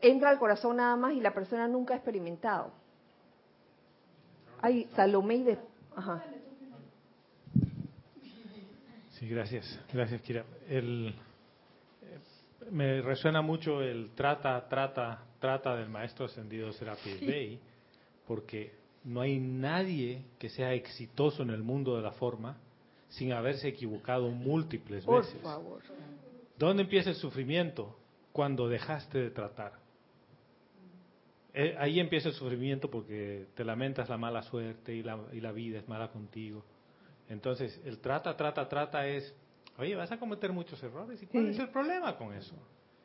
[0.00, 2.72] entra al corazón nada más y la persona nunca ha experimentado.
[4.60, 5.58] Ay, Salomé y de...
[5.94, 6.24] Ajá.
[9.12, 9.78] Sí, gracias.
[9.92, 10.44] Gracias, Kira.
[10.68, 11.14] El,
[12.02, 12.18] eh,
[12.70, 17.60] me resuena mucho el trata, trata, trata del maestro ascendido Serapis Bey,
[18.26, 18.74] porque
[19.04, 22.56] no hay nadie que sea exitoso en el mundo de la forma
[23.10, 25.40] sin haberse equivocado múltiples Por veces.
[25.42, 25.82] favor.
[26.58, 27.96] ¿Dónde empieza el sufrimiento?
[28.34, 29.74] Cuando dejaste de tratar.
[31.52, 35.52] Eh, ahí empieza el sufrimiento porque te lamentas la mala suerte y la, y la
[35.52, 36.64] vida es mala contigo.
[37.28, 39.32] Entonces, el trata, trata, trata es,
[39.78, 41.22] oye, vas a cometer muchos errores.
[41.22, 41.50] ¿Y cuál Sí.
[41.50, 42.56] es el problema con eso?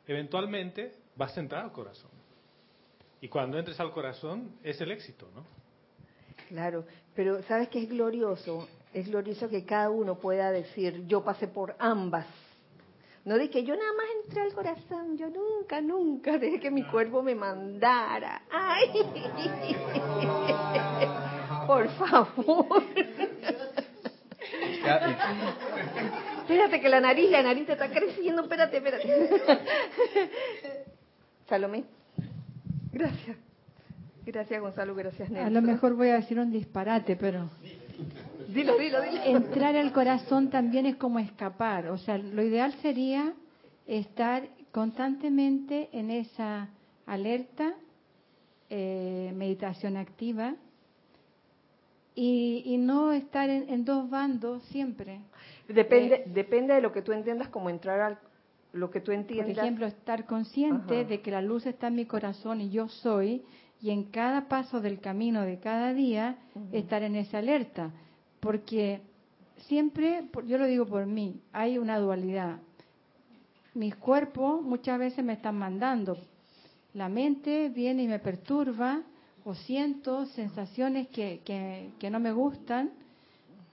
[0.04, 2.10] Eventualmente vas a entrar al corazón.
[3.20, 5.44] Y cuando entres al corazón es el éxito, ¿no?
[6.48, 6.84] Claro,
[7.14, 8.66] pero ¿sabes qué es glorioso?
[8.92, 12.26] Es glorioso que cada uno pueda decir, yo pasé por ambas.
[13.30, 16.82] No de que yo nada más entré al corazón, yo nunca, nunca dejé que mi
[16.82, 18.42] cuerpo me mandara.
[18.50, 18.88] ¡Ay!
[21.68, 22.82] Por favor.
[26.40, 29.06] Espérate que la nariz, la nariz te está creciendo, espérate, espérate.
[31.48, 31.84] Salomé.
[32.92, 33.36] Gracias.
[34.26, 35.46] Gracias, Gonzalo, gracias, Nelson.
[35.46, 37.48] A lo mejor voy a decir un disparate, pero
[38.52, 39.22] Dilo, dilo, dilo.
[39.24, 41.88] entrar al corazón también es como escapar.
[41.88, 43.32] O sea, lo ideal sería
[43.86, 46.68] estar constantemente en esa
[47.06, 47.74] alerta,
[48.68, 50.54] eh, meditación activa,
[52.14, 55.20] y, y no estar en, en dos bandos siempre.
[55.68, 58.18] Depende, depende de lo que tú entiendas como entrar al
[58.72, 59.58] lo que tú Por entiendas.
[59.58, 61.08] ejemplo, estar consciente Ajá.
[61.08, 63.42] de que la luz está en mi corazón y yo soy,
[63.82, 66.36] y en cada paso del camino de cada día
[66.70, 67.90] estar en esa alerta.
[68.40, 69.00] Porque
[69.66, 72.58] siempre, yo lo digo por mí, hay una dualidad.
[73.74, 76.18] Mis cuerpos muchas veces me están mandando.
[76.94, 79.02] La mente viene y me perturba
[79.44, 82.90] o siento sensaciones que, que, no me gustan.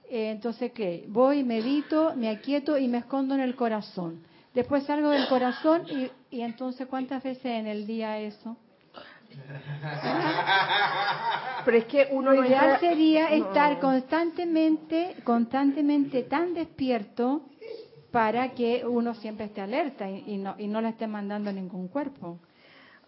[0.08, 1.04] Eh, entonces, ¿qué?
[1.08, 4.22] Voy, medito, me aquieto y me escondo en el corazón.
[4.54, 5.84] Después salgo del corazón
[6.30, 8.56] y entonces, ¿cuántas veces en el día eso?
[11.64, 13.46] Pero es que uno Lo ideal sería no.
[13.46, 17.42] estar constantemente, constantemente tan despierto
[18.10, 21.52] para que uno siempre esté alerta y, y no, y no le esté mandando a
[21.52, 22.38] ningún cuerpo.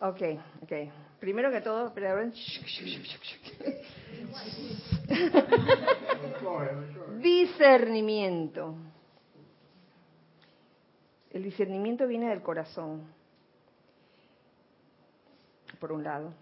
[0.01, 0.23] Ok,
[0.63, 0.73] ok.
[1.21, 1.93] Primero que todo,
[7.21, 8.75] discernimiento.
[11.31, 13.03] El discernimiento viene del corazón.
[15.81, 16.32] Por un lado.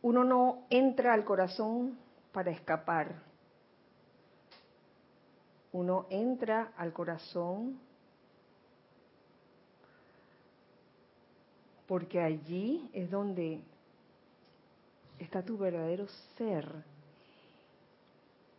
[0.00, 1.98] Uno no entra al corazón
[2.32, 3.12] para escapar.
[5.72, 7.78] Uno entra al corazón
[11.86, 13.60] porque allí es donde
[15.18, 16.06] está tu verdadero
[16.36, 16.66] ser.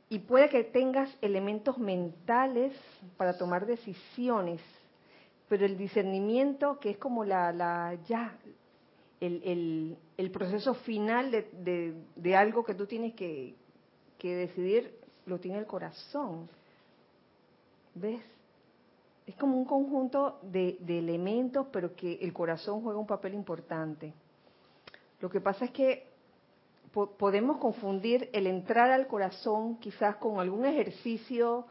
[0.09, 2.73] Y puede que tengas elementos mentales
[3.17, 4.61] para tomar decisiones,
[5.53, 8.35] pero el discernimiento, que es como la, la ya,
[9.19, 13.53] el, el, proceso final de, de, algo que tú tienes que,
[14.17, 14.97] que decidir,
[15.27, 16.49] lo tiene el corazón.
[17.93, 18.23] ¿Ves?
[19.27, 24.11] Es como un conjunto de, de, elementos, pero que el corazón juega un papel importante.
[25.19, 26.07] Lo que pasa es que
[27.19, 31.67] podemos confundir el entrar al corazón quizás con algún ejercicio,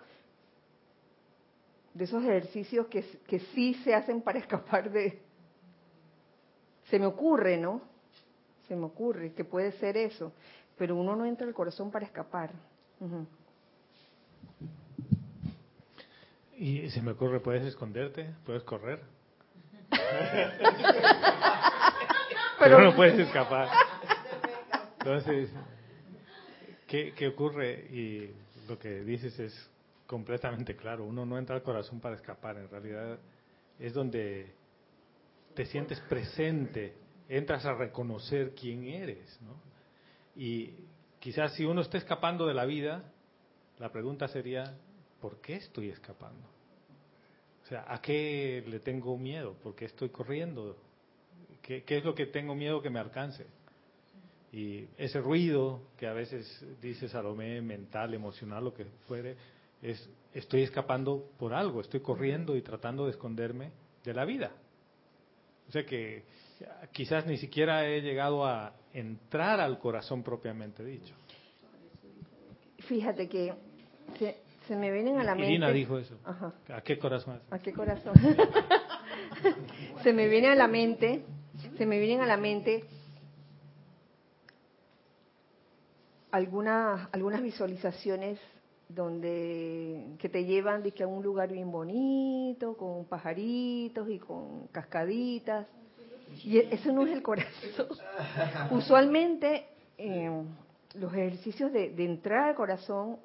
[1.95, 5.21] de esos ejercicios que, que sí se hacen para escapar de...
[6.85, 7.81] Se me ocurre, ¿no?
[8.69, 10.33] Se me ocurre que puede ser eso,
[10.77, 12.51] pero uno no entra al corazón para escapar.
[16.57, 18.35] Y se me ocurre, ¿puedes esconderte?
[18.45, 19.01] ¿Puedes correr?
[22.59, 23.69] pero no puedes escapar.
[24.99, 25.51] Entonces,
[26.87, 27.87] ¿qué, ¿qué ocurre?
[27.91, 28.31] Y
[28.69, 29.72] lo que dices es
[30.13, 31.07] completamente claro.
[31.07, 32.59] Uno no entra al corazón para escapar.
[32.59, 33.19] En realidad
[33.79, 34.53] es donde
[35.55, 36.93] te sientes presente,
[37.31, 39.41] entras a reconocer quién eres.
[39.41, 39.55] ¿no?
[40.37, 40.75] Y
[41.19, 43.11] quizás si uno está escapando de la vida,
[43.79, 44.77] la pregunta sería,
[45.19, 46.47] ¿por qué estoy escapando?
[47.63, 49.55] O sea, ¿a qué le tengo miedo?
[49.63, 50.77] ¿Por qué estoy corriendo?
[51.63, 53.47] ¿Qué, qué es lo que tengo miedo que me alcance?
[54.53, 59.37] Y ese ruido que a veces dice Salomé, mental, emocional, lo que fuere,
[59.83, 63.71] es estoy escapando por algo, estoy corriendo y tratando de esconderme
[64.05, 64.53] de la vida.
[65.69, 66.25] O sea que
[66.93, 71.15] quizás ni siquiera he llegado a entrar al corazón propiamente dicho.
[72.81, 73.55] Fíjate que
[74.67, 75.51] se, me vienen a la mente.
[75.51, 76.19] Irina dijo eso.
[76.69, 77.41] ¿A qué corazón?
[77.51, 78.15] ¿A qué corazón?
[80.03, 81.25] se me viene a la mente,
[81.77, 82.85] se me vienen a la mente
[86.31, 88.39] algunas, algunas visualizaciones
[88.95, 94.67] donde que te llevan de que a un lugar bien bonito, con pajaritos y con
[94.69, 95.67] cascaditas.
[96.45, 97.89] Y e, eso no es el corazón.
[98.71, 99.67] Usualmente
[99.99, 100.31] eh,
[100.95, 103.19] los ejercicios de, entrar al corazón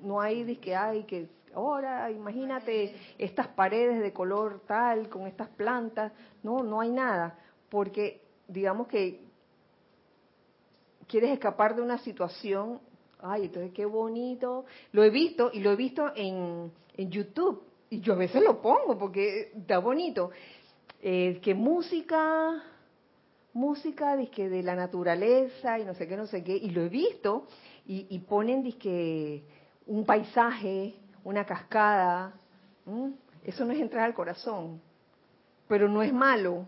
[0.00, 5.48] no hay de que hay que ahora imagínate estas paredes de color tal con estas
[5.50, 6.12] plantas,
[6.42, 7.38] no, no hay nada,
[7.70, 9.20] porque digamos que
[11.06, 12.80] quieres escapar de una situación,
[13.24, 14.64] ay, entonces qué bonito.
[14.92, 18.60] Lo he visto y lo he visto en, en YouTube y yo a veces lo
[18.60, 20.30] pongo porque está bonito.
[21.00, 22.62] Eh, que música,
[23.52, 26.88] música que de la naturaleza y no sé qué, no sé qué, y lo he
[26.88, 27.46] visto
[27.86, 29.42] y, y ponen que
[29.86, 30.94] un paisaje,
[31.24, 32.34] una cascada,
[33.42, 34.80] eso no es entrar al corazón,
[35.68, 36.66] pero no es malo.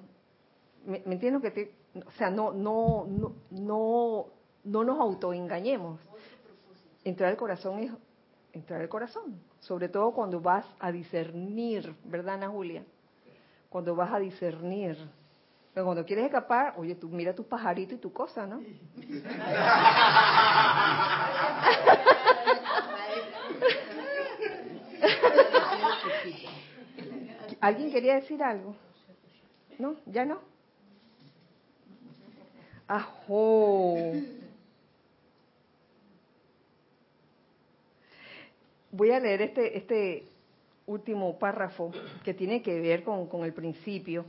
[0.85, 1.73] ¿Me, que te,
[2.07, 4.27] o sea, no, no, no, no,
[4.65, 5.99] no nos autoengañemos.
[7.07, 7.93] Entrar al corazón es
[8.53, 12.83] entrar al corazón, sobre todo cuando vas a discernir, ¿verdad, Ana Julia?
[13.69, 14.99] Cuando vas a discernir.
[15.73, 18.61] Pero cuando quieres escapar, oye, tú mira tu pajarito y tu cosa, ¿no?
[27.61, 28.75] ¿Alguien quería decir algo?
[29.79, 29.95] ¿No?
[30.07, 30.41] ¿Ya no?
[32.89, 33.95] Ajo.
[38.97, 40.25] Voy a leer este, este
[40.87, 41.93] último párrafo
[42.25, 44.25] que tiene que ver con, con el principio,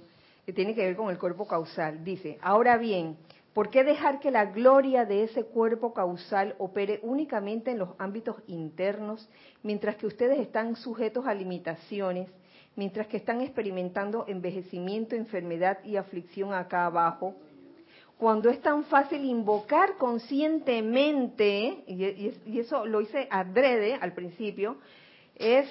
[0.46, 2.04] que tiene que ver con el cuerpo causal.
[2.04, 3.16] Dice, ahora bien,
[3.54, 8.36] ¿por qué dejar que la gloria de ese cuerpo causal opere únicamente en los ámbitos
[8.48, 9.30] internos,
[9.64, 12.28] mientras que ustedes están sujetos a limitaciones,
[12.76, 17.36] mientras que están experimentando envejecimiento, enfermedad y aflicción acá abajo?
[18.18, 24.78] Cuando es tan fácil invocar conscientemente, y, eso lo hice adrede al principio,
[25.36, 25.68] es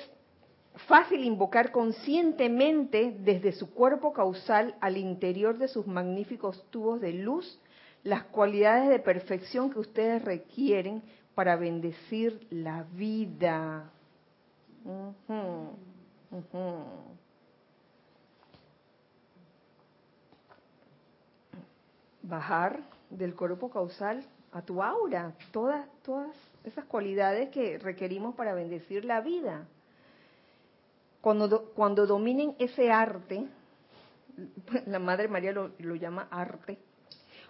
[0.87, 7.61] fácil invocar conscientemente desde su cuerpo causal al interior de sus magníficos tubos de luz
[8.05, 11.03] las cualidades de perfección que ustedes requieren
[11.35, 13.91] para bendecir la vida
[22.29, 22.81] bajar
[23.11, 26.35] del cuerpo causal a tu aura, todas, todas
[26.65, 29.67] esas cualidades que requerimos para bendecir la vida.
[31.21, 33.47] Cuando, cuando dominen ese arte
[34.87, 36.79] la Madre María lo, lo llama arte,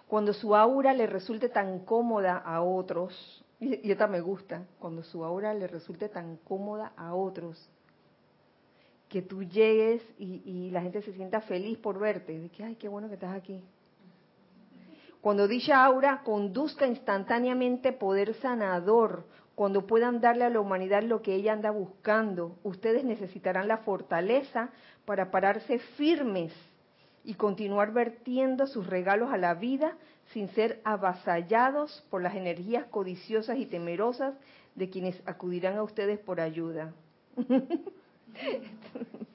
[0.07, 5.23] cuando su aura le resulte tan cómoda a otros, y, esta me gusta, cuando su
[5.23, 7.69] aura le resulte tan cómoda a otros,
[9.09, 12.75] que tú llegues y, y la gente se sienta feliz por verte, de que, ay,
[12.75, 13.63] qué bueno que estás aquí.
[15.21, 19.25] Cuando dicha aura conduzca instantáneamente poder sanador,
[19.55, 24.69] cuando puedan darle a la humanidad lo que ella anda buscando, ustedes necesitarán la fortaleza
[25.05, 26.53] para pararse firmes
[27.23, 29.97] y continuar vertiendo sus regalos a la vida
[30.31, 34.35] sin ser avasallados por las energías codiciosas y temerosas
[34.75, 36.93] de quienes acudirán a ustedes por ayuda.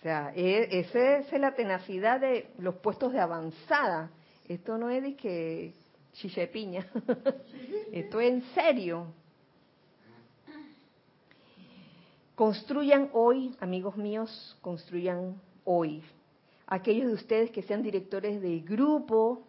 [0.00, 4.10] O sea, e, esa es la tenacidad de los puestos de avanzada.
[4.48, 5.74] Esto no es de que
[6.50, 6.86] piña.
[7.92, 9.12] Esto es en serio.
[12.34, 16.02] Construyan hoy, amigos míos, construyan hoy.
[16.66, 19.42] Aquellos de ustedes que sean directores de grupo,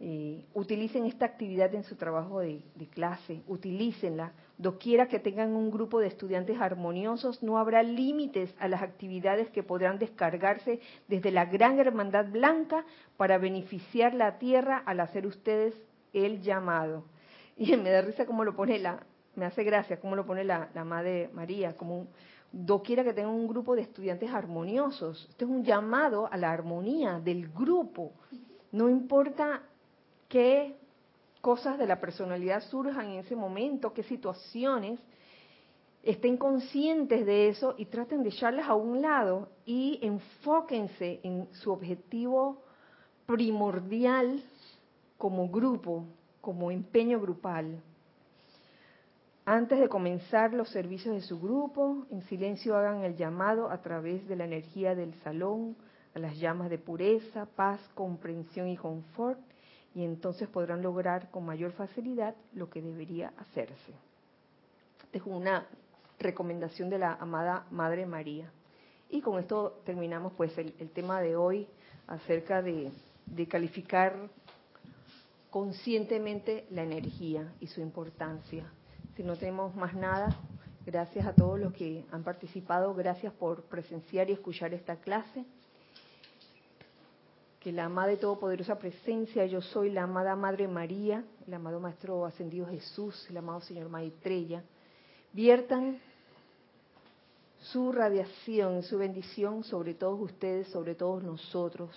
[0.00, 4.32] eh, utilicen esta actividad en su trabajo de, de clase, utilícenla.
[4.62, 9.64] Doquiera que tengan un grupo de estudiantes armoniosos, no habrá límites a las actividades que
[9.64, 10.78] podrán descargarse
[11.08, 12.84] desde la gran hermandad blanca
[13.16, 15.74] para beneficiar la tierra al hacer ustedes
[16.12, 17.02] el llamado.
[17.56, 20.68] Y me da risa cómo lo pone la, me hace gracia cómo lo pone la,
[20.74, 22.08] la Madre María, como un,
[22.52, 25.26] doquiera que tengan un grupo de estudiantes armoniosos.
[25.28, 28.12] Esto es un llamado a la armonía del grupo.
[28.70, 29.62] No importa
[30.28, 30.76] qué
[31.42, 34.98] cosas de la personalidad surjan en ese momento, qué situaciones,
[36.04, 41.72] estén conscientes de eso y traten de echarlas a un lado y enfóquense en su
[41.72, 42.62] objetivo
[43.26, 44.42] primordial
[45.18, 46.06] como grupo,
[46.40, 47.82] como empeño grupal.
[49.44, 54.28] Antes de comenzar los servicios de su grupo, en silencio hagan el llamado a través
[54.28, 55.76] de la energía del salón
[56.14, 59.40] a las llamas de pureza, paz, comprensión y confort
[59.94, 63.92] y entonces podrán lograr con mayor facilidad lo que debería hacerse.
[65.04, 65.66] Esta es una
[66.18, 68.50] recomendación de la amada Madre María.
[69.10, 71.68] Y con esto terminamos pues el, tema de hoy
[72.06, 72.90] acerca de,
[73.26, 74.16] de calificar
[75.50, 78.64] conscientemente la energía y su importancia.
[79.16, 80.34] Si no tenemos más nada,
[80.86, 85.44] gracias a todos los que han participado, gracias por presenciar y escuchar esta clase
[87.62, 92.26] que la amada y todopoderosa presencia, yo soy la amada Madre María, el amado Maestro
[92.26, 94.64] Ascendido Jesús, el amado Señor Maestrella,
[95.32, 96.00] viertan
[97.60, 101.90] su radiación, su bendición sobre todos ustedes, sobre todos nosotros,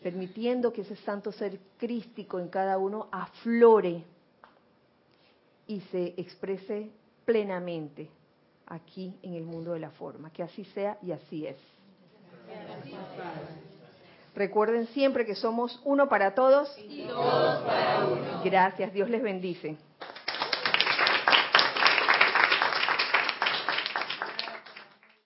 [0.00, 4.04] permitiendo que ese santo ser crístico en cada uno aflore
[5.66, 6.92] y se exprese
[7.24, 8.08] plenamente
[8.66, 10.30] aquí en el mundo de la forma.
[10.30, 11.56] Que así sea y así es.
[14.38, 18.40] Recuerden siempre que somos uno para todos y todos para uno.
[18.44, 19.76] Gracias, Dios les bendice.